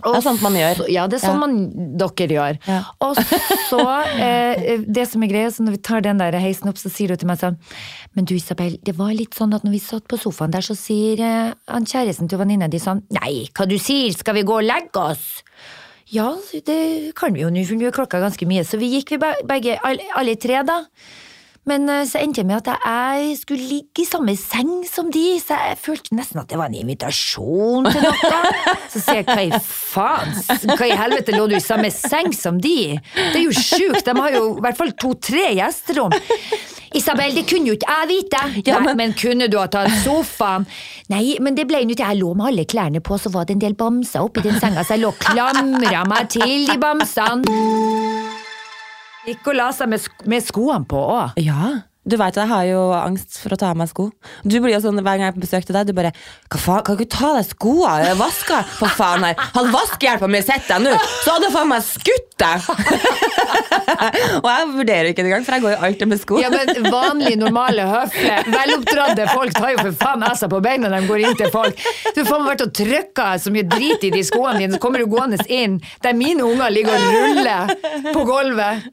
[0.04, 0.74] Og Det er sånt man gjør.
[0.76, 1.46] så- Ja, det er sånn Ja.
[1.46, 2.58] man, dere gjør.
[2.68, 2.82] Ja.
[3.00, 3.80] Og så,
[4.20, 7.08] eh, det som er greia, så når vi tar den der heisen opp, så sier
[7.08, 7.56] hun til meg sånn
[8.14, 10.76] Men du Isabel, det var litt sånn at når vi satt på sofaen der, så
[10.76, 14.58] sier eh, han kjæresten til venninna di sånn Nei, hva du sier, skal vi gå
[14.60, 15.42] og legge oss?
[16.08, 18.62] Ja, det kan vi jo nå, for nå er klokka ganske mye.
[18.62, 20.84] Så vi gikk vi begge, alle, alle tre, da.
[21.66, 25.24] Men eh, så endte jeg med at jeg skulle ligge i samme seng som de,
[25.42, 28.40] så jeg følte nesten at det var en invitasjon til noe.
[28.92, 30.30] Så sier jeg hva i faen,
[30.78, 32.76] hva i helvete lå du i samme seng som de?
[33.16, 36.14] Det er jo sjukt, de har jo i hvert fall to-tre gjesterom.
[36.96, 38.42] Isabel, det kunne jo ikke jeg vite.
[38.70, 40.64] Ja, Nei, men- men kunne du ha tatt sofaen?
[41.12, 43.58] Nei, men det ble nå til jeg lå med alle klærne på, så var det
[43.58, 48.24] en del bamser oppi den senga, så jeg lå og klamra meg til de bamsene.
[49.26, 51.38] Gikk og la seg med, sk med skoene på òg.
[51.42, 51.72] Ja.
[52.06, 54.04] Du vet, jeg har jo angst for å ta av meg sko.
[54.46, 56.12] Du blir jo sånn, Hver gang jeg er på besøk til deg, du bare
[56.52, 57.94] Hva faen, Kan du ikke ta av deg skoa?
[58.04, 59.34] Jeg vasker for faen her.
[59.56, 60.92] Hadde vaskehjelpa mi sett deg nå,
[61.24, 62.66] så hadde jeg faen meg skutt deg!
[64.44, 66.38] Og jeg vurderer ikke det engang, for jeg går jo alltid med sko.
[66.42, 70.90] Ja, men vanlige, normale, høflige, veloppdradde folk tar jo for faen av seg på beina
[70.92, 71.80] når de går inn til folk.
[72.12, 74.82] Du har faen meg vært og trykka så mye drit i de skoene dine, så
[74.82, 77.74] kommer du gående inn der mine unger ligger og ruller
[78.12, 78.86] på gulvet.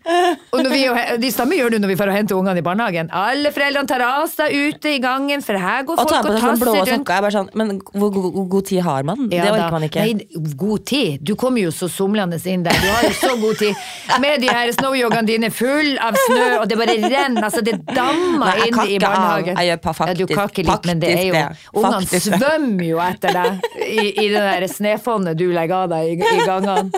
[0.53, 0.83] Og når vi,
[1.25, 3.02] de samme gjør du når vi får hente ungene i barnehagen.
[3.11, 6.63] Alle foreldrene tar av seg ute i gangen, for her går Og folk og tasser
[6.65, 6.89] blå rundt.
[6.93, 7.23] sokker.
[7.27, 9.29] Er sånn, men hvor god, god, god tid har man?
[9.31, 10.03] Ja det orker man ikke.
[10.05, 11.19] Nei, god tid.
[11.23, 12.71] Du kommer jo så somlende inn der.
[12.71, 13.75] Du har jo så god tid.
[14.21, 17.43] Med de her snowyogaene dine full av snø, og det bare renner.
[17.43, 19.57] Altså, det dammer inn i barnehagen.
[19.57, 19.63] av.
[19.63, 21.81] Jeg gjør pa- ja, du faktisk- kakker litt, men det er jo.
[21.81, 26.35] Ungene svømmer jo etter deg i, i det der snøfonnet du legger av deg i,
[26.37, 26.89] i gangene.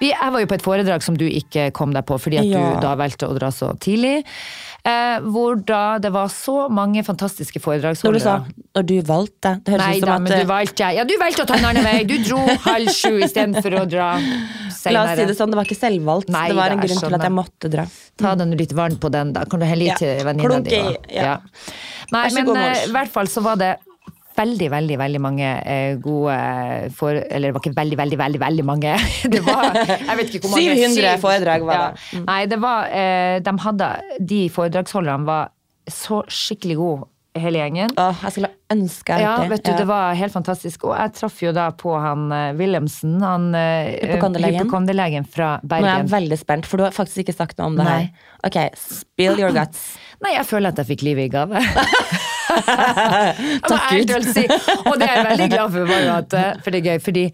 [0.00, 2.48] Vi, jeg var jo på et foredrag som du ikke kom deg på, fordi at
[2.48, 2.62] Ja.
[2.74, 4.24] du da valgte å dra så tidlig.
[4.80, 8.38] Eh, hvor da det var så mange fantastiske Når du sa
[8.74, 11.04] når du valgte, det høres Nei ut som da, at men eh, du valgte Ja,
[11.04, 12.04] du valgte å ta en annen vei.
[12.08, 12.38] Du dro
[12.70, 14.06] halv sju istedenfor å dra
[14.88, 16.30] La oss si det sånn, det var ikke selvvalgt.
[16.32, 17.84] Nei, det var en grunn til at jeg måtte dra.
[18.16, 19.44] Ta den litt varm på den, da.
[19.44, 19.98] Kan du helle i Ja.
[20.00, 20.80] til venninna di?
[21.12, 21.22] Ja.
[21.28, 21.36] ja.
[22.14, 23.74] Nei, men eh, i hvert fall så var det
[24.40, 26.34] veldig, veldig veldig mange eh, gode
[26.96, 27.14] for...
[27.20, 28.96] Eller det var ikke veldig, veldig, veldig veldig mange.
[29.36, 30.74] Det var Jeg vet ikke hvor mange.
[30.80, 32.02] 700 foredrag var det.
[32.16, 32.24] Ja.
[32.26, 33.88] Nei, det var eh, De hadde
[34.32, 35.50] De foredragsholderne var
[35.90, 37.06] så skikkelig gode,
[37.40, 37.90] hele gjengen.
[37.98, 39.76] Åh, jeg skulle ønske jeg Ja, vet du, Ja.
[39.80, 40.84] det var helt fantastisk.
[40.88, 45.26] Og jeg traff jo da på han eh, Wilhelmsen, han hypokondelegen Hypokonderlegen.
[45.30, 45.86] fra Bergen.
[45.86, 48.06] Nå er jeg veldig spent, for du har faktisk ikke sagt noe om det her.
[48.10, 48.28] Nei.
[48.46, 49.92] Ok, spill your guts.
[50.24, 51.62] Nei, jeg føler at jeg fikk livet i gave.
[53.70, 54.12] Takk Gud.
[54.34, 54.44] Si.
[54.86, 57.00] Og det er jeg veldig glad for, at, eh, for det er gøy.
[57.04, 57.24] fordi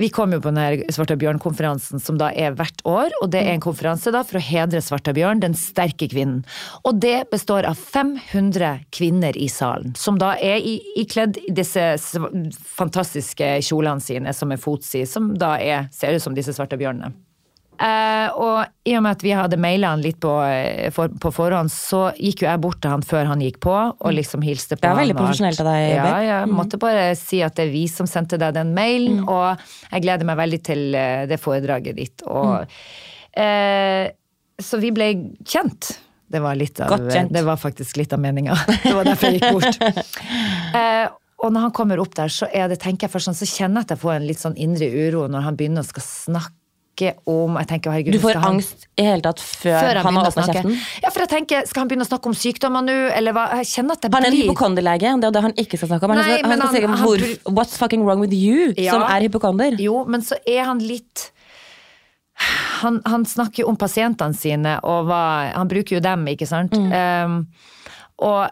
[0.00, 3.52] vi kom jo på denne svarte bjørn-konferansen som da er hvert år, og det er
[3.52, 6.40] en konferanse da for å hedre svarte bjørn, den sterke kvinnen.
[6.88, 11.84] Og det består av 500 kvinner i salen, som da er i- ikledd i disse
[12.72, 16.80] fantastiske kjolene sine som er fotsid, som da er, ser ut som disse svarte
[17.80, 21.32] Eh, og i og med at vi hadde maila han litt på, eh, for, på
[21.34, 24.76] forhånd, så gikk jo jeg bort til han før han gikk på, og liksom hilste
[24.76, 27.72] på Det er veldig profesjonelt av deg, Ja, jeg måtte bare si at det er
[27.72, 31.98] vi som sendte deg den mailen, og jeg gleder meg veldig til eh, det foredraget
[31.98, 32.26] ditt.
[32.28, 32.70] Og,
[33.40, 34.06] eh,
[34.62, 35.94] så vi ble kjent.
[36.32, 38.54] Det var, litt av, det var faktisk litt av meninga.
[38.86, 40.06] Det var derfor jeg gikk bort.
[40.72, 41.10] Uh,
[41.44, 43.82] og når han kommer opp der, så, er det, tenker jeg først sånn, så kjenner
[43.82, 46.61] jeg at jeg får en litt sånn indre uro når han begynner å skal snakke
[47.26, 50.12] om jeg tenker, herregud, Du får han- angst i hele tatt før, før han har
[50.12, 51.02] begynner åpna kjeften?
[51.02, 53.44] Ja, for jeg tenker, Skal han begynne å snakke om sykdommer nå, eller hva?
[53.60, 55.88] Jeg kjenner at jeg Han er en blir hypokonderlege, det er det han ikke skal
[55.88, 56.10] snakke om.
[56.10, 57.18] Han, Nei, han skal han- han hvor,
[57.58, 58.92] What's fucking wrong with you, Ja.
[58.92, 59.78] som er hypokonder?
[59.78, 61.30] Jo, men så er han litt
[62.82, 66.72] han, han snakker jo om pasientene sine, og hva, han bruker jo dem, ikke sant.
[66.72, 66.90] Mm.
[67.26, 67.46] Um,
[68.18, 68.50] og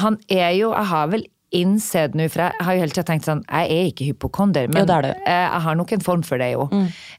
[0.00, 1.24] han er jo Jeg har vel
[1.56, 4.82] innsett nå, for jeg har jo hele tida tenkt sånn Jeg er ikke hypokonder, men
[4.84, 5.08] Jo, det du.
[5.26, 6.68] eh, jeg har nok en form for det, jo.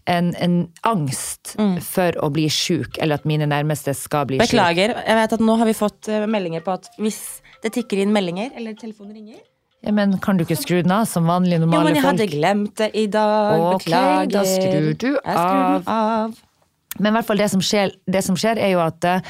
[0.08, 0.56] En, en
[0.88, 4.48] angst for å bli sjuk, eller at mine nærmeste skal bli sjuke.
[4.54, 7.20] Beklager, jeg vet at nå har vi fått eh, meldinger på at hvis
[7.64, 9.40] det tikker inn meldinger, eller telefonen ringer
[9.84, 12.06] Ja, men kan du ikke skru den av som vanlige, Jo, men jeg folk?
[12.06, 13.60] hadde glemt det i dag.
[13.76, 14.32] Okay, Beklager.
[14.32, 16.40] da skrur du Jeg skrur den av.
[17.00, 19.22] Men i hvert fall det som skjer, det som skjer er jo at uh,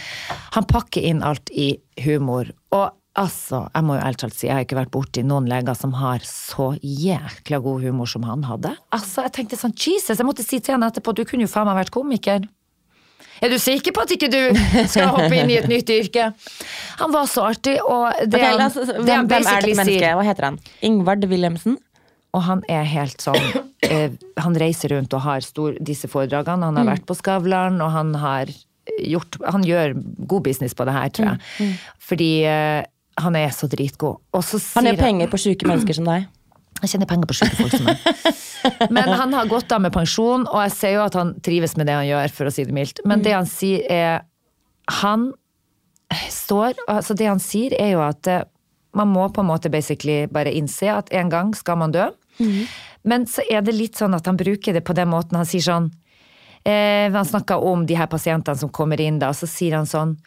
[0.57, 1.67] han pakker inn alt i
[2.03, 2.49] humor.
[2.73, 5.75] Og altså, jeg må jo ærlig talt si, jeg har ikke vært borti noen leger
[5.77, 8.73] som har så jækla god humor som han hadde.
[8.95, 11.67] Altså, jeg tenkte sånn, Jesus, jeg måtte si til han etterpå, du kunne jo faen
[11.69, 12.47] meg vært komiker.
[13.41, 14.41] Er du sikker på at ikke du
[14.91, 16.27] skal hoppe inn i et nytt yrke?
[17.01, 19.63] Han var så artig, og det, Ok, han, la oss- det hvem, han hvem er
[19.65, 20.11] dette mennesket?
[20.19, 20.59] Hva heter han?
[20.85, 21.79] Ingvard Wilhelmsen?
[22.31, 23.35] og han er helt sånn
[23.83, 26.61] eh, Han reiser rundt og har stor, disse foredragene.
[26.63, 26.67] Mm.
[26.69, 28.51] Han har vært på Skavlan, og han har
[29.03, 29.97] gjort Han gjør
[30.31, 31.67] god business på det her, tror jeg.
[32.07, 32.85] Fordi eh,
[33.19, 34.21] han er så dritgod.
[34.33, 34.45] Mm,
[34.75, 36.29] Han har penger på syke mennesker som deg.
[36.81, 37.97] Jeg tjener penger på syke folk som meg.
[38.95, 41.89] Men han har gått av med pensjon, og jeg ser jo at han trives med
[41.89, 43.03] det han gjør, for å si det mildt.
[43.05, 44.23] Men det han sier er
[45.01, 45.31] Han
[46.11, 48.43] står Altså, det han sier, er jo at eh,
[48.97, 52.09] man må på en måte basically bare innse at en gang skal man dø.
[53.07, 55.37] Men så er det litt sånn at han bruker det på den måten.
[55.37, 55.91] Han sier sånn
[56.65, 59.87] eh, Han snakker om de her pasientene som kommer inn, da, og så sier han
[59.87, 60.17] sånn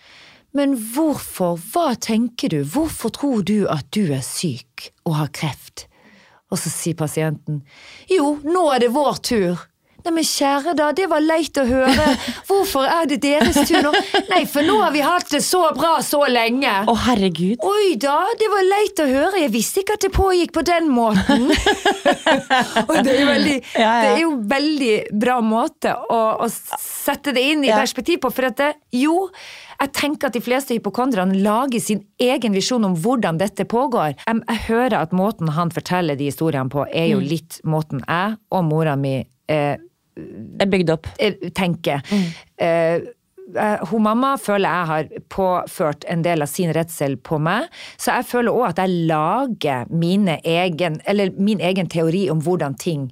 [0.54, 5.88] Men hvorfor, hva tenker du, hvorfor tror du at du er syk og har kreft?
[6.52, 7.64] Og så sier pasienten
[8.10, 9.64] Jo, nå er det vår tur.
[10.04, 12.06] Nei, men kjære da, det var leit å høre.
[12.48, 13.92] Hvorfor er det deres tur nå?
[14.28, 16.72] Nei, for nå har vi hatt det så bra så lenge.
[16.90, 17.62] Å, herregud.
[17.64, 19.40] Oi da, det var leit å høre.
[19.40, 21.48] Jeg visste ikke at det pågikk på den måten.
[22.88, 24.02] og det er veldig, Ja, ja.
[24.04, 24.92] Det er jo veldig
[25.24, 27.78] bra måte å, å sette det inn i Ja.
[27.80, 28.30] perspektiv på.
[28.34, 29.30] For at det, jo,
[29.80, 34.14] jeg tenker at de fleste hypokondrene lager sin egen visjon om hvordan dette pågår.
[34.26, 37.28] Jeg, jeg hører at måten han forteller de historiene på, er jo Mm.
[37.30, 39.16] litt måten jeg og mora mi
[39.48, 39.76] eh,
[40.16, 41.06] er bygd opp.
[41.18, 42.02] eh, tenker.
[42.10, 42.24] Mm.
[42.56, 43.12] eh,
[43.90, 47.68] hun mamma føler jeg har påført en del av sin redsel på meg,
[48.00, 52.78] så jeg føler òg at jeg lager mine egen, eller min egen teori om hvordan
[52.80, 53.10] ting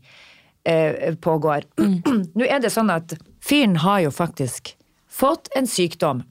[0.65, 1.69] eh, pågår.
[2.39, 4.75] Nå er det sånn at fyren har jo faktisk
[5.13, 6.25] fått en sykdom.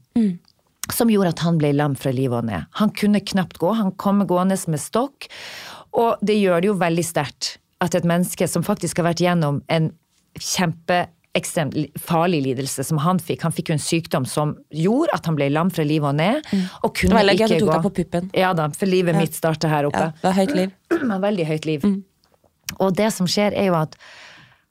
[0.91, 2.65] Som gjorde at han ble lam fra livet og ned.
[2.81, 5.29] Han kunne knapt gå, han kom gående med stokk.
[5.95, 9.61] Og det gjør det jo veldig sterkt at et menneske som faktisk har vært gjennom
[9.71, 9.91] en
[10.39, 13.45] kjempeekstremt ekstremt farlig lidelse som han fikk.
[13.47, 16.49] Han fikk jo en sykdom som gjorde at han ble lam fra livet og ned.
[16.83, 17.69] Og kunne Det var ikke gå.
[17.71, 18.31] tok på puppen.
[18.35, 20.09] Ja da, for livet mitt starter her oppe.
[20.09, 20.73] Ja, det var høyt liv.
[21.13, 21.85] Har veldig høyt liv.
[22.79, 23.95] Og det som skjer, er jo at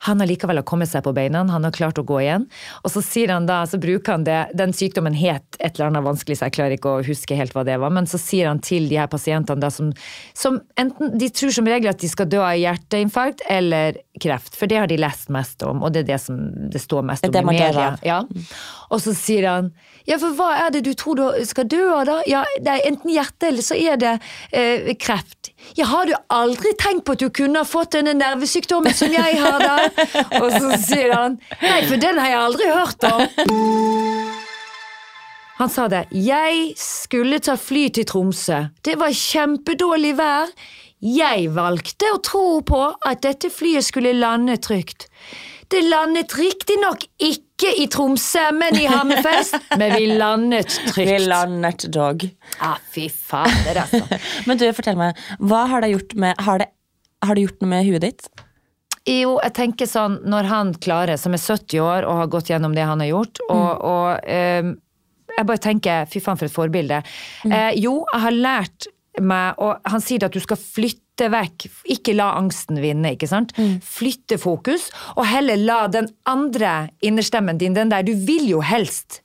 [0.06, 2.46] han har likevel kommet seg på beina, han har klart å gå igjen.
[2.80, 6.06] Og så sier han da, så bruker han det, den sykdommen het et eller annet
[6.06, 8.62] vanskelig, så jeg klarer ikke å huske helt hva det var, men så sier han
[8.64, 9.92] til de her pasientene da som,
[10.36, 14.70] som enten, de tror som regel at de skal dø av hjerteinfarkt eller kreft, for
[14.70, 16.40] det har de lest mest om, og det er det som
[16.72, 17.92] det står mest om det i media.
[18.06, 18.22] Ja.
[18.88, 19.72] Og så sier han
[20.08, 22.18] ja, for hva er det du tror du skal dø av, da?
[22.28, 24.16] Ja, det er enten hjerte, eller så er det
[24.56, 25.49] eh, kreft.
[25.78, 29.38] Ja, har du aldri tenkt på at du kunne ha fått denne nervesykdommen som jeg
[29.38, 30.06] har, da?
[30.40, 33.24] Og så sier han nei, for den har jeg aldri hørt om.
[35.60, 36.06] Han sa det.
[36.16, 38.62] Jeg skulle ta fly til Tromsø.
[38.80, 40.48] Det var kjempedårlig vær.
[41.04, 45.08] Jeg valgte å tro på at dette flyet skulle lande trygt.
[45.70, 49.56] Det landet riktignok ikke i Tromsø, men i Hammerfest.
[49.80, 51.10] Men vi landet trygt.
[51.10, 52.24] Vi landet dog.
[52.58, 54.20] Ja, fy fader, altså.
[54.48, 56.70] Men du, fortell meg, hva har det gjort med Har det,
[57.24, 58.30] har det gjort noe med huet ditt?
[59.08, 62.76] Jo, jeg tenker sånn, når han klarer, som er 70 år og har gått gjennom
[62.76, 64.30] det han har gjort, og, og
[64.60, 64.74] um,
[65.36, 67.00] jeg bare tenker, fy faen for et forbilde.
[67.48, 72.14] Eh, jo, jeg har lært meg, og han sier at du skal flytte vekk, ikke
[72.16, 73.52] la angsten vinne, ikke sant?
[73.84, 79.22] Flytte fokus, og heller la den andre innerstemmen din, den der, du vil jo helst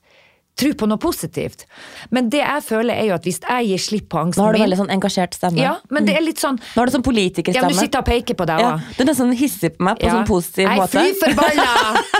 [0.56, 1.66] tro på noe positivt.
[2.14, 4.56] Men det jeg føler er jo at hvis jeg gir slipp på angsten Nå har
[4.56, 5.60] du veldig sånn engasjert stemme.
[5.60, 8.06] ja, men det er litt sånn, Nå har du sånn ja, men du sitter og
[8.06, 8.96] peker på deg Ja, også.
[8.96, 11.02] du er nesten hissig på meg på sånn positiv Nei, måte.
[11.02, 11.66] fy forbanna!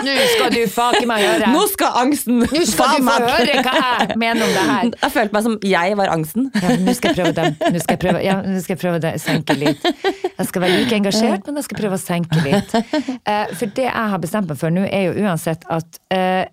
[0.07, 1.51] Nå skal du faen meg høre.
[1.53, 4.91] Nå skal angsten Nå skal du få høre hva jeg mener om det her.
[5.07, 6.49] Jeg følte meg som jeg var angsten.
[6.53, 7.73] Ja, men nå skal jeg prøve det.
[7.73, 9.85] Nå skal jeg prøve, ja, nå skal jeg prøve det, senke litt.
[9.87, 12.75] Jeg skal være like engasjert, men jeg skal prøve å senke litt.
[12.77, 16.43] Eh, for det jeg har bestemt meg for nå, er jo uansett at uh,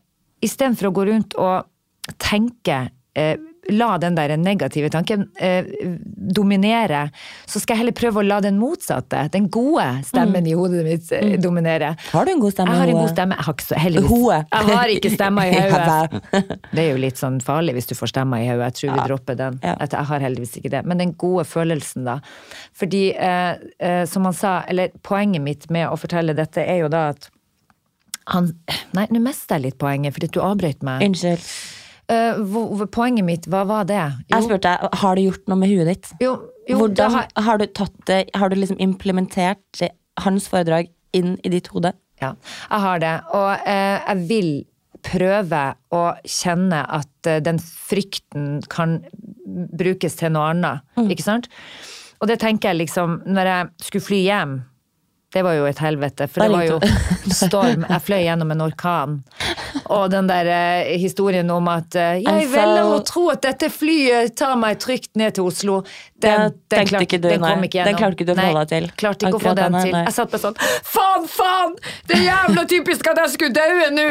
[0.45, 1.69] istedenfor å gå rundt og
[2.19, 3.37] tenke eh,
[3.73, 5.65] La den der negative tanken eh,
[6.37, 7.07] dominere,
[7.47, 11.13] så skal jeg heller prøve å la den motsatte, den gode stemmen i hodet mitt,
[11.17, 11.95] eh, dominere.
[12.11, 12.75] Har du en god stemme?
[12.75, 13.39] Jeg har en god stemme.
[13.39, 14.27] Jeg har ikke heldigvis.
[14.53, 16.59] Jeg har ikke stemmer i Ja, hodet.
[16.75, 18.67] Det er jo litt sånn farlig hvis du får stemmer i hodet.
[18.69, 19.57] Jeg tror vi dropper den.
[19.65, 19.77] Ja.
[19.81, 20.83] Jeg har heldigvis ikke det.
[20.91, 22.19] Men den gode følelsen, da.
[22.77, 26.93] Fordi, eh, eh, som han sa, eller poenget mitt med å fortelle dette, er jo
[26.93, 27.31] da at
[28.33, 28.53] han
[28.97, 31.03] Nei, nå mister jeg litt poenget, fordi du avbrøt meg.
[31.09, 31.49] Unnskyld.
[32.09, 34.01] Hvor- poenget mitt, hva var det?
[34.29, 36.11] Jeg spurte deg, har du gjort noe med huet ditt?
[36.21, 36.35] jo,
[36.69, 39.85] jo Hvordan har, har, du tatt det Har du liksom implementert
[40.21, 41.95] hans foredrag inn i ditt hode?
[42.23, 42.35] Ja,
[42.71, 43.15] jeg har det.
[43.35, 44.53] Og uh, jeg vil
[45.05, 49.01] prøve å kjenne at uh, den frykten kan
[49.77, 50.85] brukes til noe annet.
[51.11, 51.51] Ikke sant?
[52.23, 54.55] Og det tenker jeg liksom Når jeg skulle fly hjem
[55.35, 56.77] det var jo et helvete, for det var jo
[57.35, 57.83] storm.
[57.91, 59.17] Jeg fløy gjennom en orkan.
[59.91, 64.37] Og den der eh, historien om at eh, jeg velger å tro at dette flyet
[64.39, 65.81] tar meg trygt ned til Oslo.
[66.23, 67.91] Den, Det tenkte ikke du, den kom ikke gjennom.
[67.91, 68.87] Den klarte ikke du å Nei, få deg til.
[69.03, 69.97] Klarte ikke å få den den, til.
[69.99, 70.05] nei.
[70.07, 70.61] Jeg satt bare sånn
[70.95, 71.75] Faen, faen!
[72.09, 74.09] Det er jævla typisk at jeg skulle daue nå!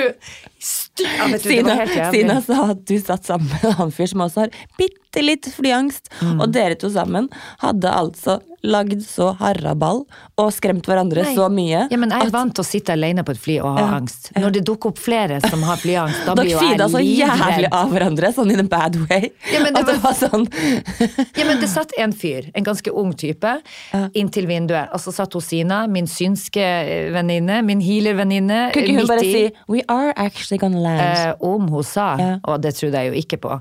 [1.03, 1.73] Ja, du, Sina.
[1.89, 5.49] Stina sa at du satt sammen med en annen fyr som også har bitte litt
[5.51, 6.11] flyangst.
[6.21, 6.37] Mm.
[6.43, 7.27] Og dere to sammen
[7.63, 10.05] hadde altså lagd så haraball
[10.39, 11.33] og skremt hverandre Nei.
[11.35, 11.81] så mye.
[11.91, 13.81] Ja, men jeg er at vant til å sitte alene på et fly og ha
[13.83, 13.97] Ja.
[13.97, 14.29] angst.
[14.39, 17.67] Når det dukker opp flere som har flyangst, da blir dere jo feeda så jævlig
[17.75, 19.31] av hverandre, sånn in a bad way.
[19.51, 20.47] Ja, men det at det var sånn
[21.39, 23.51] Ja, men det satt en fyr, en ganske ung type,
[24.15, 24.87] inntil vinduet.
[24.95, 29.27] Og så satt hun Sina, min synske eh, venninne, min healer-venninne, Kunne ikke hun bare
[29.27, 31.01] si We are actually gonna land.
[31.03, 32.31] Eh, om hun sa, Ja.
[32.47, 33.59] og det trodde jeg jo ikke på.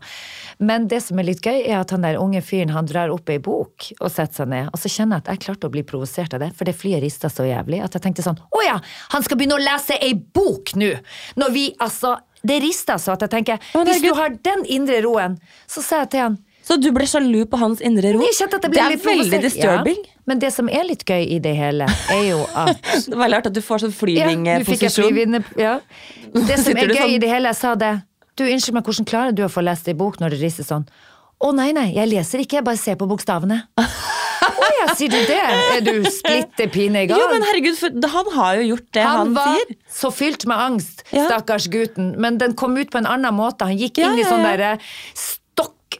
[0.63, 3.31] Men det som er litt gøy, er at han der unge fyren han drar opp
[3.33, 4.71] ei bok og setter seg ned.
[4.71, 7.03] Og så kjenner jeg at jeg klarte å bli provosert av det, for det flyet
[7.03, 8.77] rista så jævlig at jeg tenkte sånn Å ja,
[9.15, 10.93] han skal begynne å lese ei bok nå!
[11.41, 15.37] Når vi altså Det rista så at jeg tenker Hvis du har den indre roen,
[15.67, 18.23] så sa jeg til han så du ble sjalu på hans indre ro?
[18.23, 18.29] ble
[18.71, 19.43] det er veldig provosert.
[19.49, 19.99] disturbing.
[20.07, 23.33] Ja, men det som er litt gøy i det hele, er jo at Det var
[23.35, 25.09] rart at du får sånn Ja, flyvingeposisjon.
[25.09, 25.81] flyvinne, ja.
[26.31, 27.17] Det som er gøy sånn?
[27.17, 27.97] i det hele, jeg sa det.
[28.39, 30.87] Du, unnskyld meg, hvordan klarer du å få lest ei bok når det rister sånn?
[31.43, 33.59] Å nei, nei, jeg leser ikke, jeg bare ser på bokstavene.
[34.63, 35.39] Å ja, sier du det?
[35.77, 37.19] Er du splitter pine gal?
[37.19, 37.79] Jo, men herregud,
[38.15, 41.27] han har jo gjort det han, han var så fylt med angst, Ja.
[41.29, 42.13] stakkars gutten.
[42.23, 43.67] Men den kom ut på en annen måte.
[43.71, 44.53] Han gikk inn Ja, i ja, sånn ja.
[44.55, 44.73] derre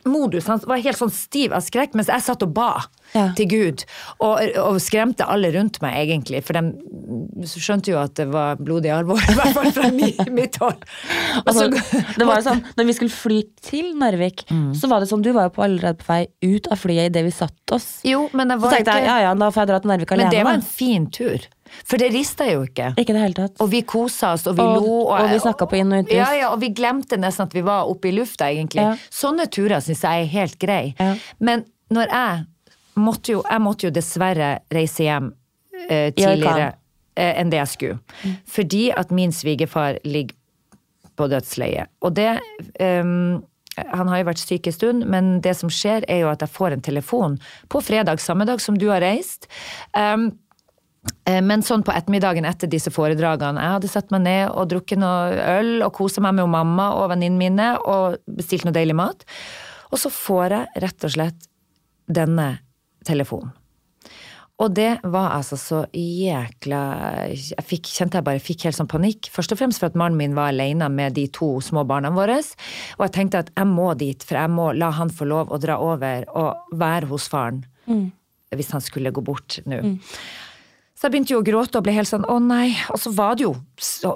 [0.03, 0.47] stokkmodus.
[0.47, 2.83] Han var helt sånn stiv av skrekk mens jeg satt og ba
[3.15, 3.33] Ja.
[3.37, 3.85] til Gud.
[4.21, 6.43] Og, og skremte alle rundt meg, egentlig.
[6.47, 6.73] For de
[7.47, 10.83] skjønte jo at det var blodig alvor, i hvert fall fra mi, mitt hold.
[11.47, 11.69] Altså,
[12.19, 14.73] det var jo sånn, når vi skulle fly til Narvik, Mm.
[14.77, 17.23] så var det sånn, du var jo på allerede på vei ut av flyet idet
[17.25, 18.01] vi satte oss.
[18.05, 20.29] jo, men Så var tenkte jeg, ja ja, da får jeg dra til Narvik alene.
[20.29, 21.45] Men det var en fin tur.
[21.85, 22.93] For det rista jo ikke.
[23.01, 23.61] Ikke det hele tatt.
[23.61, 24.97] Og vi kosa oss, og vi Og- lo.
[25.09, 26.17] og vi snakka på inn- og utpust.
[26.17, 28.83] Ja, ja, og vi glemte nesten at vi var oppe i lufta, egentlig.
[28.83, 28.97] Ja.
[29.11, 30.95] Sånne turer syns jeg er helt grei.
[30.99, 31.15] Ja.
[31.41, 32.47] Men når jeg
[32.97, 35.33] måtte jo, jeg måtte jo dessverre reise hjem
[35.89, 36.75] eh, tidligere
[37.17, 37.99] eh, enn det jeg skulle.
[38.47, 40.35] Fordi at min svigerfar ligger
[41.17, 41.89] på dødsleiet.
[42.03, 42.39] Og det
[42.81, 43.43] um,
[43.77, 46.51] Han har jo vært syk en stund, men det som skjer, er jo at jeg
[46.53, 47.39] får en telefon
[47.73, 49.47] på fredag samme dag som du har reist.
[49.97, 50.17] Eh,
[51.27, 55.47] Men sånn på ettermiddagen etter disse foredragene, jeg hadde satt meg ned og drukket noe
[55.57, 59.25] øl og kosa meg med mamma og venninnene mine og bestilt noe deilig mat.
[59.91, 61.49] Og så får jeg rett og slett
[62.11, 62.49] denne
[63.07, 63.55] telefonen.
[64.63, 66.81] Og det var altså så jækla
[67.33, 69.27] Jeg fikk, kjente jeg bare fikk helt sånn panikk.
[69.33, 72.37] Først og fremst for at mannen min var alene med de to små barna våre.
[72.99, 75.59] Og jeg tenkte at jeg må dit, for jeg må la han få lov å
[75.63, 77.65] dra over og være hos faren.
[78.53, 79.81] Hvis han skulle gå bort nå.
[81.03, 82.77] Så jeg begynte jo å gråte og ble helt sånn å nei.
[82.95, 83.57] Og så var det jo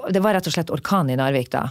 [0.07, 1.65] Det var rett og slett orkan i Narvik da.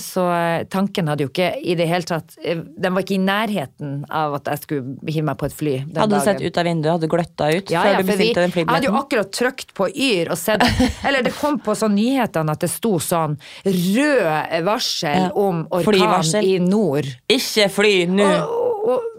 [0.00, 3.22] Så eh, tanken hadde jo ikke i det hele tatt eh, Den var ikke i
[3.22, 5.74] nærheten av at jeg skulle hive meg på et fly.
[5.96, 8.28] Hadde du sett ut av vinduet, hadde du gløtta ut Ja, ja, du for vi,
[8.36, 10.62] den jeg hadde jo akkurat trykt på Yr og sett
[11.06, 15.30] Eller det kom på sånn nyhetene at det sto sånn rød varsel Ja.
[15.32, 16.44] om orkan Flyvarsel.
[16.44, 17.08] i nord.
[17.32, 18.28] Ikke fly nå!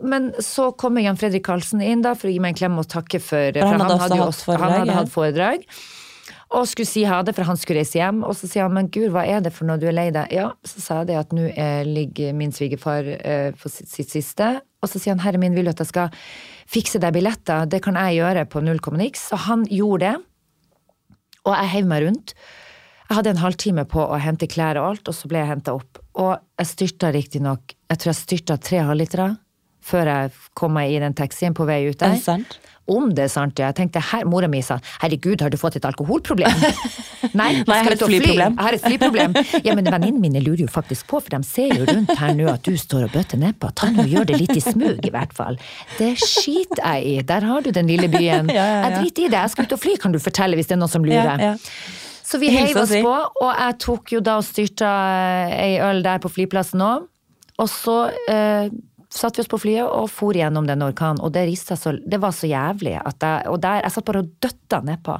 [0.07, 2.87] Men så kommer Jan Fredrik Karlsen inn da for å gi meg en klem og
[2.91, 5.65] takke for For han hadde også hatt foredrag, Han hadde hatt foredrag.
[6.55, 8.21] Og skulle si ha det, for han skulle reise hjem.
[8.23, 10.31] Og så sier han men gud, hva er det for noe du er lei deg?
[10.31, 14.13] Ja, så sa jeg det at nå eh, ligger min svigerfar eh, på sitt, sitt
[14.13, 14.53] siste.
[14.79, 16.15] Og så sier han herre min, vil du at jeg skal
[16.69, 17.67] fikse deg billetter?
[17.67, 19.27] Det kan jeg gjøre på null komma niks.
[19.31, 21.17] Så han gjorde det.
[21.47, 22.35] Og jeg heiv meg rundt.
[23.07, 25.75] Jeg hadde en halvtime på å hente klær og alt, og så ble jeg henta
[25.75, 25.99] opp.
[26.19, 29.27] Og jeg styrta riktignok Jeg tror jeg styrta tre halvlitere
[29.87, 32.57] før jeg kom meg i den taxien på vei ut Er det sant?
[32.87, 33.67] Om det er sant, ja.
[33.67, 36.61] Jeg tenkte, her, Mora mi sa 'herregud, har du fått et alkoholproblem?'
[37.33, 38.19] Nei, Nei, jeg har et ut fly.
[38.21, 38.53] flyproblem.
[38.55, 39.33] Jeg har et flyproblem.
[39.65, 42.47] Ja, men venninnene mine lurer jo faktisk på, for de ser jo rundt her nå
[42.47, 43.73] at du står og bøtter nedpå.
[43.75, 45.59] Ta nå gjør det litt i smug, i hvert fall.
[45.97, 47.15] Det skiter jeg i.
[47.27, 48.47] Der har du den lille byen.
[48.55, 48.79] Ja, ja.
[48.87, 49.41] Jeg driter i det.
[49.41, 51.59] Jeg skal ut og fly, kan du fortelle hvis det er noen som lurer.
[52.23, 54.93] Så vi heiv oss på, og jeg tok jo da og styrta
[55.51, 57.07] ei øl der på flyplassen òg.
[57.57, 57.97] Og så
[58.29, 58.69] eh,
[59.13, 62.31] satte vi oss på flyet og for gjennom den orkanen, og det så Det var
[62.31, 65.19] så jævlig at jeg Og der Jeg satt bare og døtta nedpå.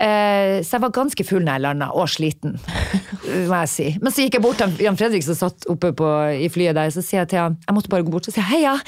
[0.00, 2.56] Eh, så jeg var ganske full når jeg landa, og sliten,
[3.50, 3.88] må jeg si.
[4.00, 6.08] Men så gikk jeg bort til Jan Fredrik som satt oppe på,
[6.40, 8.40] i flyet der, så sier jeg til han Jeg måtte bare gå bort og si
[8.40, 8.78] heia,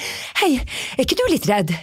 [0.40, 0.54] hei,
[0.96, 1.74] er ikke du litt redd?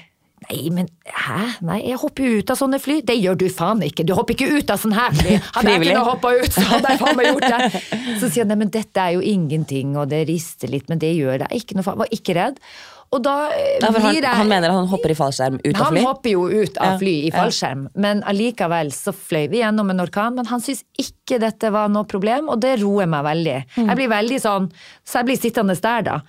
[0.50, 1.42] Nei, men hæ?
[1.66, 3.00] Nei, jeg hopper jo ut av sånne fly.
[3.06, 4.06] Det gjør du faen ikke.
[4.08, 5.36] Du hopper ikke ut av sånn her fly.
[5.56, 7.82] Hadde jeg kunnet hoppe ut, så hadde jeg faen meg gjort det.
[8.20, 11.14] Så sier han nei, men dette er jo ingenting, og det rister litt, men det
[11.14, 11.52] gjør det.
[11.56, 12.02] Ikke noe faen.
[12.02, 12.58] Var ikke redd.
[13.10, 15.72] Og da eh, Ja, han, blir jeg han mener at han hopper i fallskjerm ut
[15.74, 19.90] av han hopper jo ut av fly i fallskjerm, men allikevel så fløy vi gjennom
[19.90, 20.36] en orkan.
[20.38, 23.58] Men han syns ikke dette var noe problem, og det roer meg veldig.
[23.78, 23.90] Mm.
[23.90, 24.70] Jeg blir veldig sånn,
[25.04, 26.20] Så jeg blir sittende der, da,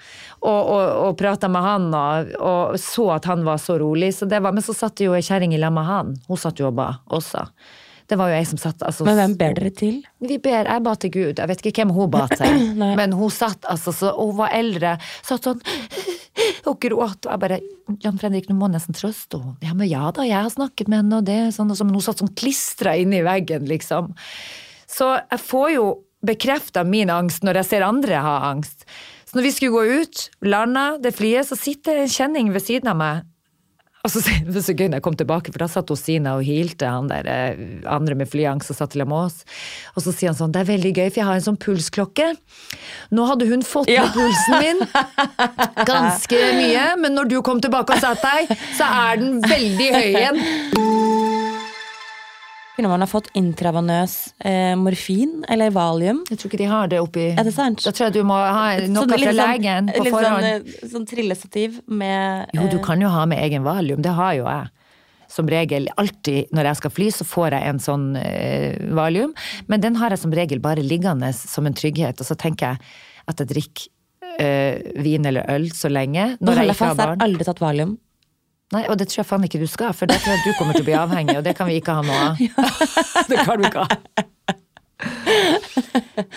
[0.40, 4.14] og, og, og prata med han, og, og så at han var så rolig.
[4.16, 6.16] Så det var, men så satt jo ei kjerring i lag med han.
[6.28, 7.44] Hun satt jo og ba også.
[8.10, 10.00] Det var jo jeg som satt altså, Men hvem ber dere til?
[10.18, 11.38] vi ber, Jeg ba til Gud.
[11.38, 12.64] Jeg vet ikke hvem hun ba til.
[12.98, 14.96] Men hun satt altså så, hun var eldre.
[15.26, 15.62] Satt sånn
[16.70, 17.24] og gråt.
[17.26, 17.60] Og jeg bare
[18.02, 19.56] Jan Fredrik, nå må nesten trøste henne.
[19.66, 21.90] Ja, men ja da, jeg har snakket med henne, og det sånn og sånn.
[21.90, 24.12] Men hun satt sånn klistra inni veggen, liksom.
[24.90, 25.88] Så jeg får jo
[26.26, 28.84] bekrefta min angst når jeg ser andre ha angst.
[29.30, 32.90] Så når vi skulle gå ut, landa det flyet, så sitter en kjenning ved siden
[32.90, 33.26] av meg.
[34.00, 36.44] Og så sier hun så gøy når jeg kom tilbake, for da satt Sina og
[36.46, 39.42] hilte han der eh, andre med flyangst og satt til med oss.
[39.92, 42.30] Og så sier han sånn, det er veldig gøy, for jeg har en sånn pulsklokke.
[43.12, 44.06] Nå hadde hun fått Ja.
[44.08, 44.80] med pulsen min
[45.92, 50.08] ganske mye, men når du kom tilbake og satt deg, så er den veldig høy
[50.14, 51.19] igjen.
[52.80, 56.22] Kunne man ha fått intravenøs eh, morfin eller valium?
[56.30, 57.82] Jeg tror ikke de har det oppi Er det sant?
[57.84, 60.46] Da tror jeg du må ha noe Sånn fra sånn- legen på litt forhånd.
[60.46, 64.16] Sånn, eh, sånn trillestativ med Jo, du eh, kan jo ha med egen valium, det
[64.16, 64.72] har jo jeg.
[65.28, 69.36] Som regel, alltid når jeg skal fly, så får jeg en sånn eh, valium.
[69.68, 72.80] Men den har jeg som regel bare liggende som en trygghet, og så tenker jeg
[73.28, 76.38] at jeg drikker eh, vin eller øl så lenge.
[76.40, 77.12] Nå Når jeg ikke har barn.
[77.12, 77.98] jeg har aldri tatt valium.
[78.70, 80.76] Nei, og det tror jeg faen ikke du skal, for det tror jeg du kommer
[80.76, 82.38] til å bli avhengig, og det kan vi ikke ha noe av.
[83.30, 83.88] det kan du ikke ha.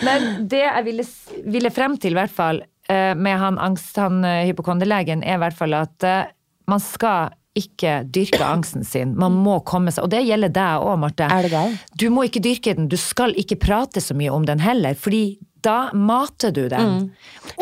[0.02, 1.06] Men det jeg ville,
[1.54, 5.58] ville frem til, i hvert fall, eh, med han angst, han hypokondelegen, er i hvert
[5.58, 6.32] fall at eh,
[6.70, 9.12] man skal ikke dyrke angsten sin.
[9.18, 11.28] Man må komme seg Og det gjelder deg òg, Marte.
[11.30, 11.76] Er det deg?
[12.02, 12.88] Du må ikke dyrke den.
[12.90, 16.90] Du skal ikke prate så mye om den heller, fordi da mater du den.
[16.90, 17.04] Mm.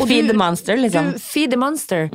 [0.07, 1.11] Feed du- the monster, liksom.
[1.13, 1.13] Mm.
[1.13, 2.09] Du, feed the monster.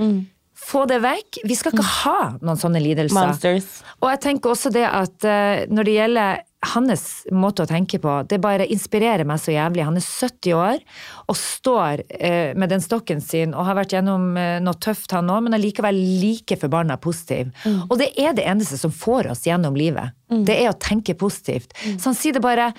[0.58, 1.40] Få det vekk.
[1.48, 3.14] Vi skal ikke ha noen sånne lidelser.
[3.30, 3.70] Monsters.
[4.02, 6.44] Og jeg tenker også det at eh, når det gjelder
[6.74, 9.84] hans måte å tenke på, det bare inspirerer meg så jævlig.
[9.86, 10.82] Han er 70 år
[11.30, 15.30] og står eh, med den stokken sin og har vært gjennom eh, noe tøft, han
[15.30, 17.54] òg, men er likevel like forbanna positiv.
[17.86, 20.16] Og det er det eneste som får oss gjennom livet.
[20.28, 21.72] Det er å tenke positivt.
[21.94, 22.72] Så han sier det bare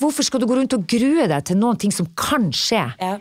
[0.00, 2.80] Hvorfor skal du gå rundt og grue deg til noen ting som kan skje?
[2.98, 3.12] Ja.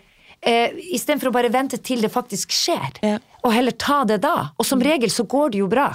[0.45, 3.19] Eh, Istedenfor å bare vente til det faktisk skjer, Ja.
[3.43, 4.51] og heller ta det da.
[4.59, 5.93] Og som regel så går det jo bra.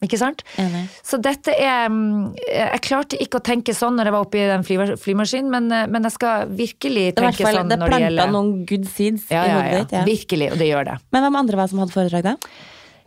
[0.00, 0.40] Ikke sant?
[0.56, 0.86] Enig.
[1.04, 4.46] Så dette er mm, Jeg klarte ikke å tenke sånn når jeg var oppe i
[4.48, 7.98] den fly, flymaskinen, men, eh, men jeg skal virkelig tenke fall, sånn det når det
[8.06, 9.92] planta noen good seeds ja, i ja, hodet ditt.
[9.98, 10.04] Ja.
[10.08, 10.96] Virkelig, og det gjør det.
[11.12, 12.36] Men hvem andre var det som hadde foredrag, da?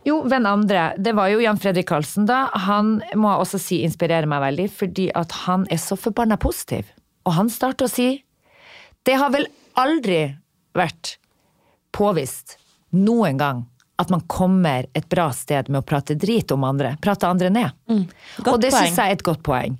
[0.04, 0.84] Jo, hvem andre?
[1.00, 2.44] Det var jo Jan Fredrik Karlsen, da.
[2.68, 6.92] Han må jeg også si inspirerer meg veldig, fordi at han er så forbanna positiv.
[7.26, 8.08] Og han starter å si
[9.04, 9.48] Det har vel
[9.80, 10.36] aldri
[10.76, 11.16] vært
[11.94, 12.58] påvist
[12.94, 13.64] noen gang
[14.02, 16.96] at man kommer et bra sted med å prate drit om andre.
[17.02, 17.70] Prate andre ned.
[17.90, 18.04] Mm.
[18.50, 19.78] og det syns jeg er et godt poeng.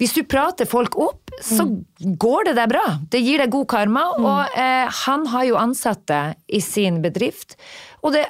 [0.00, 1.66] Hvis du prater folk opp, så
[2.00, 2.84] går det deg bra.
[3.12, 4.06] Det gir deg god karma.
[4.16, 7.58] Og eh, han har jo ansatte i sin bedrift.
[8.00, 8.24] Og det,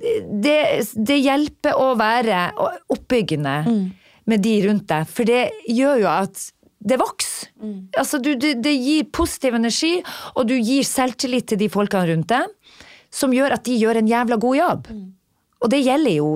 [0.00, 0.56] det,
[0.96, 2.46] det hjelper å være
[2.96, 3.56] oppbyggende
[4.24, 6.42] med de rundt deg, for det gjør jo at
[6.82, 7.50] det vokser.
[7.98, 9.94] Altså, du, det, det gir positiv energi,
[10.34, 12.78] og du gir selvtillit til de folkene rundt deg,
[13.12, 14.94] som gjør at de gjør en jævla god jobb.
[15.62, 16.28] Og det gjelder jo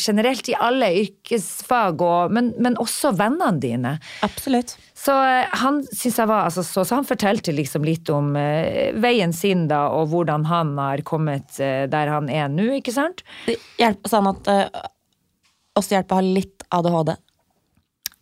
[0.00, 3.94] generelt i alle yrkesfag, og, men, men også vennene dine.
[4.24, 4.72] Absolutt.
[4.96, 8.96] Så eh, han synes jeg var altså, så, så han fortalte liksom litt om uh,
[9.00, 13.20] veien sin da, og hvordan han har kommet uh, der han er nå, ikke sant?
[13.44, 14.88] Det hjelper sånn at uh,
[15.76, 17.14] også hjelper å ha litt ADHD.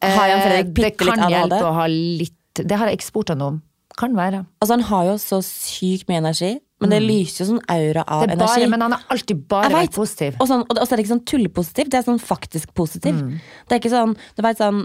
[0.02, 1.16] Har Jan Fredrik bitte det ADHD?
[1.16, 2.34] Det kan hjelpe å ha litt
[2.68, 3.60] Det har jeg ikke spurt han om.
[3.98, 4.44] Kan være.
[4.62, 8.22] Altså Han har jo så sykt mye energi, men det lyser jo sånn aura av
[8.22, 8.30] Mm.
[8.30, 8.68] Er energi.
[8.70, 10.36] men han har alltid bare vært positiv.
[10.40, 13.14] Og, sånn, og så er det ikke sånn tullepositiv, det er sånn faktisk positiv.
[13.14, 13.40] Mm.
[13.66, 14.84] Det er ikke sånn, du vet sånn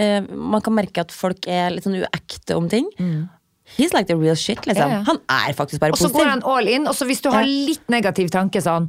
[0.00, 2.88] uh, Man kan merke at folk er litt sånn uekte om ting.
[3.76, 4.88] He's like the real shit, liksom.
[4.88, 4.92] Mm.
[4.92, 5.04] Ja, ja.
[5.04, 6.08] Han er faktisk bare positiv.
[6.08, 8.88] Og så går han all in, og så hvis du har litt negativ tanke sånn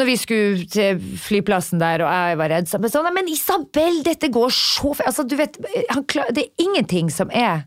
[0.00, 3.28] når vi skulle til flyplassen der, og jeg var redd, så bare sånn, «Nei, men
[3.32, 5.06] Isabel, dette går så fint!
[5.10, 5.58] altså, du vet,
[5.92, 7.66] han klar, Det er ingenting som er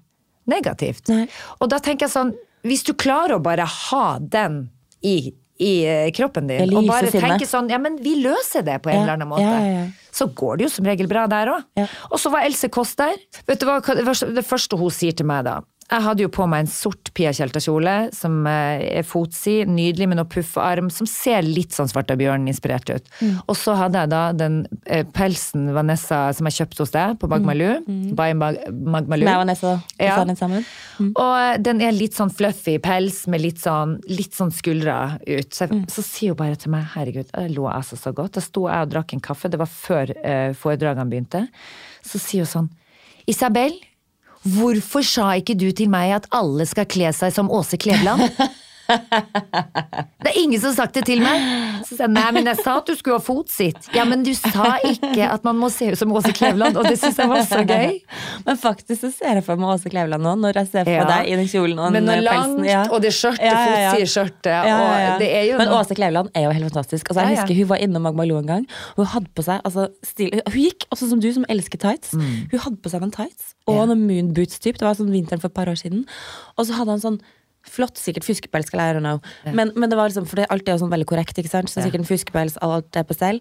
[0.49, 1.07] negativt.
[1.13, 1.27] Nei.
[1.61, 2.33] Og da tenker jeg sånn,
[2.67, 4.65] hvis du klarer å bare ha den
[5.03, 8.91] i, i eh, kroppen din, og bare tenke sånn Ja, men vi løser det på
[8.91, 9.43] en Ja, eller annen måte.
[9.43, 9.83] ja, ja.
[10.13, 11.87] Så går det jo som regel bra der òg.
[12.13, 13.15] Og så var Else Kåss der.
[13.49, 15.55] Vet du hva det første hun sier til meg da?
[15.91, 20.17] Jeg hadde jo på meg en sort Pia Tjelta-kjole som eh, er fotsid, nydelig med
[20.17, 23.11] noe puffarm, som ser litt sånn Svartabjørn-inspirert ut.
[23.21, 23.35] Mm.
[23.51, 24.55] Og så hadde jeg da den
[24.85, 27.67] eh, pelsen Vanessa som jeg kjøpte hos deg på Magmalu.
[28.17, 29.25] By Mag Magmalu.
[29.25, 29.29] Mm.
[29.29, 30.15] Med Vanessa vi Ja.
[30.21, 30.65] Saren sammen.
[31.11, 35.51] Og eh, den er litt sånn fluffy pels med litt sånn, litt sånn skuldra ut.
[35.53, 35.83] Så, Mm.
[35.85, 38.33] jeg, så sier hun bare til meg, herregud, jeg lå altså så godt.
[38.35, 41.47] Da sto jeg og drakk en kaffe, det var før eh, foredragene begynte.
[42.03, 42.69] Så sier hun sånn,
[43.27, 43.77] Isabel,
[44.43, 48.27] hvorfor sa ikke du til meg at alle skal kle seg som Åse Kleveland?
[48.87, 51.43] Det er ingen som har sagt det til meg.
[51.87, 53.87] Så sa jeg, nei, men jeg sa at du skulle ha fotsitt.
[53.95, 56.95] Ja, men du sa ikke at man må se ut som Åse Kleveland, og det
[57.01, 57.97] syns jeg var så gøy.
[58.47, 61.05] Men faktisk så ser jeg for meg Åse Kleveland nå, når jeg ser for Ja.
[61.09, 62.55] deg i den kjolen og Men den pelsen.
[62.63, 63.91] langt, og det skjørtet, Ja, ja, ja.
[63.91, 65.27] fotside skjørtet, Ja, ja, ja.
[65.27, 67.09] er jo Men Åse Kleveland er jo helt fantastisk.
[67.11, 67.41] Altså, jeg Ja, ja.
[67.41, 68.67] husker Hun var innom Magmalou en gang.
[68.97, 72.11] og Hun hadde på seg altså, stil, Hun gikk også som du, som elsker tights.
[72.13, 73.79] Hun hadde på seg noen tights og Mm.
[73.79, 73.85] Ja.
[73.85, 74.77] noen moonboots-typ.
[74.77, 76.05] Det var sånn vinteren for et par år siden.
[76.57, 77.19] Og så hadde han sånn
[77.63, 79.21] Flott, sikkert fuskepels, I don't know.
[79.45, 81.71] Men, men det var liksom, for det alt er jo sånn veldig korrekt, ikke sant?
[81.71, 81.85] Så Ja.
[81.87, 83.39] sikkert en fuskepels, alt er på stell.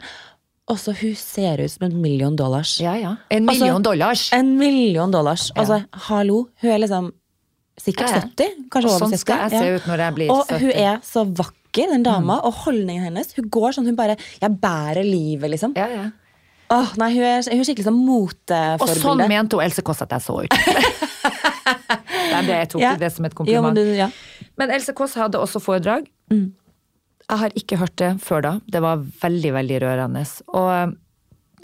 [0.71, 2.77] Og så hun ser ut som en million dollars.
[2.81, 3.17] Ja, ja.
[3.31, 4.29] En Altså, million dollars.
[4.33, 5.51] En million dollars.
[5.59, 7.11] Altså, hallo, hun er liksom
[7.81, 8.23] sikkert Ja, ja.
[8.23, 8.69] 70.
[8.71, 9.19] Kanskje over sånn 70.
[9.19, 12.53] skal jeg se ut når jeg blir og hun er så vakker, den dama, og
[12.67, 13.33] holdningen hennes.
[13.35, 15.73] Hun går sånn, hun bare Jeg bærer livet, liksom.
[15.75, 16.11] Ja, ja.
[16.73, 18.09] Åh, nei, hun er, hun er skikkelig sånn
[18.81, 20.53] Og sånn mente hun Else Kåss at jeg så ut.
[22.43, 22.95] Nei, det, tok Ja.
[23.01, 23.79] det som et men kompliment.
[23.79, 24.11] du, ja.
[24.59, 26.07] Men Else Kåss hadde også foredrag.
[26.33, 26.53] Mm.
[27.31, 28.53] Jeg har ikke hørt det før da.
[28.69, 30.25] Det var veldig, veldig rørende.
[30.53, 30.97] Og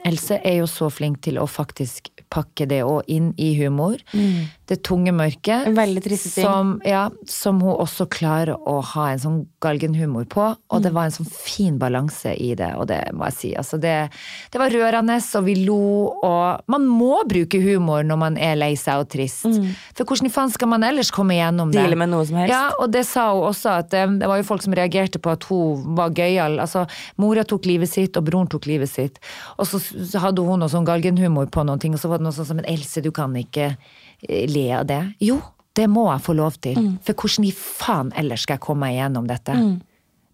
[0.07, 3.97] Else er jo så flink til å faktisk pakke det òg inn i humor.
[4.13, 4.49] Mm.
[4.69, 5.65] Det tunge mørket.
[5.71, 6.45] En veldig triste ting.
[6.45, 10.45] Som, ja, som hun også klarer å ha en sånn galgenhumor på.
[10.69, 10.83] Og Mm.
[10.85, 13.55] det var en sånn fin balanse i det, og det må jeg si.
[13.57, 14.11] Altså det,
[14.53, 18.75] det var rørende, og vi lo, og man må bruke humor når man er lei
[18.77, 19.49] seg og trist.
[19.97, 21.81] For hvordan i faen skal man ellers komme igjennom det?
[21.81, 21.85] Mm.
[21.89, 22.53] Deale med noe som helst.
[22.53, 25.33] Ja, og det sa hun også, at eh, det var jo folk som reagerte på
[25.33, 26.61] at hun var gøyal.
[26.61, 26.85] Altså,
[27.17, 29.19] mora tok livet sitt, og broren tok livet sitt.
[29.57, 29.81] Og så
[30.21, 32.59] hadde hun noe sånn galgenhumor på noen ting, og så var det noe sånn som
[32.61, 35.03] Men Else, du kan ikke eh, le av det.
[35.25, 35.41] Jo,
[35.79, 36.79] det må jeg få lov til.
[36.79, 36.97] Mm.
[37.07, 39.55] For hvordan i faen ellers skal jeg komme meg gjennom dette?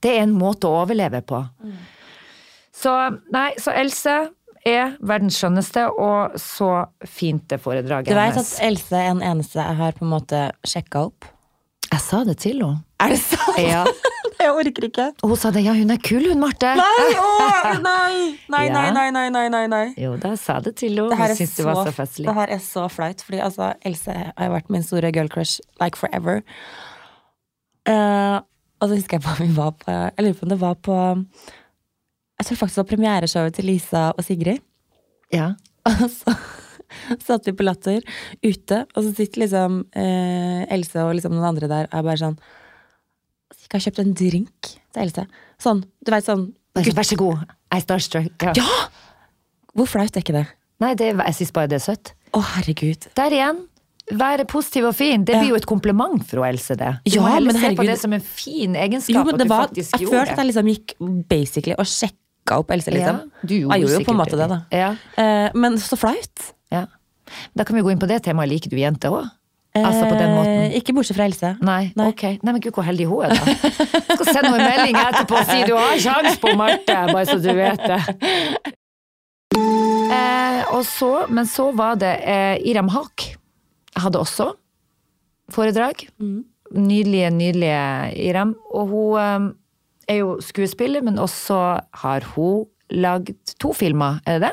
[0.05, 1.43] Det er en måte å overleve på.
[1.65, 1.77] Mm.
[2.75, 2.95] Så
[3.33, 4.17] nei, så Else
[4.65, 6.71] er verdens skjønneste, og så
[7.05, 8.55] fint det foredraget Du vet hennes.
[8.57, 11.29] at Else er en eneste jeg har på en måte sjekka opp?
[11.91, 12.83] Jeg sa det til henne.
[13.05, 13.59] Er det sant?
[13.61, 13.85] Ja.
[14.45, 15.05] Jeg orker ikke.
[15.23, 16.73] Hun sa det, ja, hun er kul, hun Marte.
[16.77, 17.27] Nei, å,
[17.81, 18.09] nei,
[18.51, 19.85] nei, nei, nei, nei, nei, nei, nei.
[20.01, 21.17] Jo, da sa det til henne.
[21.17, 22.27] Hun syntes det var så festlig.
[22.29, 26.01] det her er så flaut, fordi altså, Else har vært min store girl crush like
[26.01, 26.43] forever.
[27.89, 28.41] Uh,
[28.81, 30.95] og så husker jeg på vi var på Jeg lurer på om det var på
[30.97, 34.61] Jeg tror faktisk det var premiereshowet til Lisa og Sigrid.
[35.33, 35.53] Ja.
[35.93, 36.33] Og så
[37.25, 38.05] satt vi på Latter
[38.45, 42.21] ute, og så sitter liksom eh, Else og liksom noen andre der og er bare
[42.21, 42.37] sånn
[43.65, 44.51] Ikke har kjøpt en drink
[44.93, 45.27] til Else.
[45.63, 47.39] Sånn, du vet sånn Vær så- så god,
[47.71, 48.43] jeg er starstruck.
[48.43, 48.53] Ja.
[48.57, 48.89] Ja!
[49.77, 50.47] Hvor flaut er ikke det?
[50.81, 52.13] Nei, det, jeg syns bare det er søtt.
[52.35, 53.07] Å, herregud.
[53.15, 53.61] Der igjen.
[54.13, 55.25] Være positiv og fin.
[55.25, 55.41] Det Ja.
[55.41, 56.99] blir jo et kompliment fra Else, det.
[57.05, 59.49] Du Ja, må heller men se på det som en fin egenskap Jo, men det
[59.49, 63.17] var, faktisk jeg gjorde følte at jeg liksom gikk basically og sjekka opp Else, liksom.
[63.23, 64.59] Ja, du gjorde jeg gjorde jo på en måte det, da.
[64.71, 64.91] Ja.
[65.17, 66.53] Eh, men så flaut.
[66.71, 66.87] Ja.
[67.57, 68.49] Da kan vi gå inn på det temaet.
[68.51, 69.31] Liker du jenter òg?
[69.75, 70.53] Altså på den måten?
[70.69, 71.49] Eh, ikke bortsett fra Else.
[71.67, 72.07] Nei, Nei.
[72.13, 72.23] ok.
[72.47, 73.55] Nei, men gud, hvor heldig hun er, da.
[74.15, 77.41] Skal sende henne en melding etterpå og si du har sjans på Marte, bare så
[77.43, 78.01] du vet det.
[80.15, 83.33] Eh, så, men så var det eh, Iram Haq.
[83.99, 84.53] hadde også
[85.55, 86.07] foredrag.
[86.75, 88.55] Nydelige, nydelige Iram.
[88.71, 89.51] Og hun eh,
[90.15, 91.59] er jo skuespiller, men også
[92.05, 94.53] har hun lagd to filmer, er det det?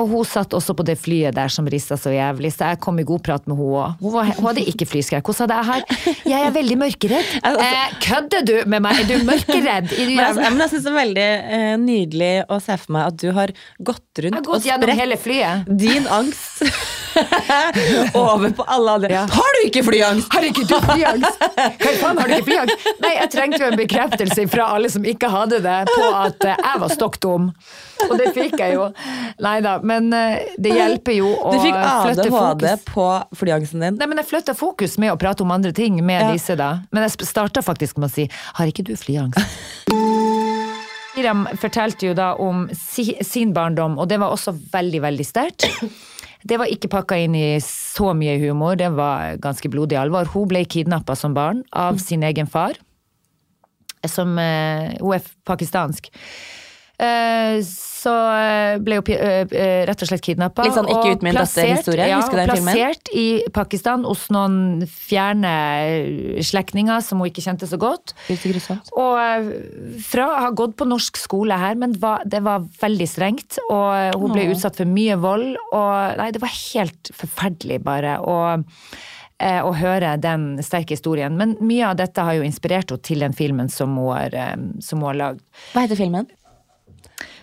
[0.00, 2.98] Og hun satt også på det flyet der som rista så jævlig, så jeg kom
[3.00, 4.02] i god prat med henne òg.
[4.02, 5.28] Hun, hun hadde ikke flyskrekk.
[5.28, 6.16] Hun sa det jeg.
[6.28, 7.34] Jeg er veldig mørkeredd.
[7.58, 9.00] Eh, kødder du med meg?
[9.02, 9.90] Er du mørkeredd?
[9.98, 11.26] I Men, altså, men jeg synes det er veldig
[11.56, 13.52] eh, nydelig å se for meg at du har
[13.88, 16.62] gått rundt har gått og spredt din angst
[18.14, 19.12] over på alle andre.
[19.12, 19.24] Ja.
[19.30, 20.32] Har du ikke flyangst?
[20.32, 21.44] Har ikke du flyangst?
[21.58, 22.88] Hva faen, har du ikke flyangst?
[23.02, 26.58] Nei, jeg trengte jo en bekreftelse fra alle som ikke hadde det, på at eh,
[26.68, 27.50] jeg var stokk dum.
[28.08, 28.84] Og det fikk jeg jo.
[29.42, 32.84] Nei da, men eh, det hjelper jo å Du fikk ADHD fokus.
[32.92, 33.06] på
[33.40, 33.96] flyangsten din.
[33.98, 36.32] Nei, men jeg flytta fokus med å prate om andre ting med Ja.
[36.32, 36.70] disse, da.
[36.94, 39.42] Men jeg starta faktisk med å si har ikke du flyangst?
[41.18, 45.66] Miriam fortalte jo da om si, sin barndom, og det var også veldig, veldig sterkt.
[46.46, 50.28] Det var ikke pakka inn i så mye humor, det var ganske blodig alvor.
[50.30, 52.78] Hun ble kidnappa som barn av sin egen far,
[54.06, 56.06] som eh, Hun er pakistansk.
[56.98, 60.64] Eh, så eh, ble pi- eh, rett og slett kidnappa.
[60.66, 62.74] Litt sånn ikke ut min datter-historie, Ja, husker du den filmen?
[62.74, 65.52] plassert i Pakistan hos noen fjerne
[66.46, 68.14] slektninger som hun ikke kjente så godt.
[68.98, 69.52] Og
[70.06, 73.58] fra å ha gått på norsk skole her, men var, det var veldig strengt.
[73.70, 75.54] Og hun ble utsatt for mye vold.
[75.72, 78.18] Og nei, det var helt forferdelig, bare.
[78.22, 78.66] Og,
[79.38, 81.36] å høre den sterke historien.
[81.38, 84.34] Men mye av dette har jo inspirert henne til den filmen som hun har,
[84.82, 85.44] som hun har lagd.
[85.76, 86.26] Hva heter filmen?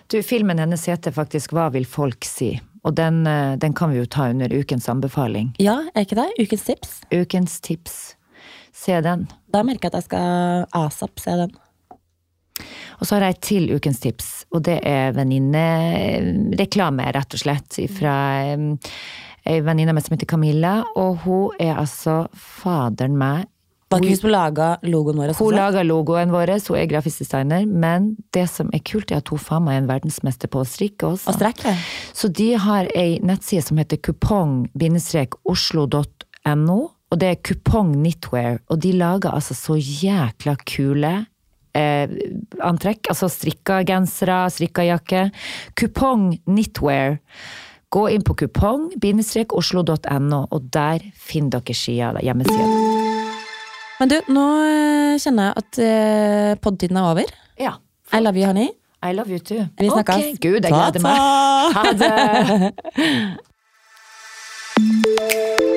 [0.06, 2.52] Du, filmen hennes heter faktisk Hva vil folk si?
[2.86, 5.54] Og den, eh, den kan vi jo ta under ukens anbefaling.
[5.58, 6.28] Ja, er ikke det?
[6.38, 7.00] Ukens tips?
[7.10, 8.16] Ukens tips.
[8.72, 9.26] Se den.
[9.50, 11.56] Da merker jeg at jeg skal asap se den.
[13.00, 17.76] Og så har jeg et til ukens tips, og det er venninnereklame, rett og slett,
[17.92, 18.14] fra
[19.46, 23.44] ei venninne mi som heter Camilla, og hun er altså faderen meg
[23.86, 25.28] Var ikke hun som laga logoen vår?
[25.38, 29.28] Hun lager logoen vår, hun er grafisk designer, men det som er kult, er at
[29.30, 31.30] hun faen meg er en verdensmester på å strikke også.
[31.30, 31.70] Og strekke?
[32.10, 38.90] Så de har ei nettside som heter kupong-oslo.no, og det er Kupong Knitwear, og de
[38.98, 41.30] lager altså så jækla kule
[41.76, 42.08] eh,
[42.66, 45.30] antrekk, altså strikka gensere, strikka jakke.
[45.78, 47.22] Kupong Knitwear.
[47.94, 53.15] Gå inn på kupong-oslo.no, og der finner dere skia, hjemmesida.
[54.00, 57.30] Men du, nå eh, kjenner jeg at uh, podtiden er over.
[57.60, 57.72] Ja.
[58.12, 58.68] I love you, honey.
[59.02, 59.64] I love you too.
[59.80, 60.16] Vi snakkes.
[60.16, 61.16] Ok, Gud, jeg gleder meg.
[61.76, 62.12] Ha det!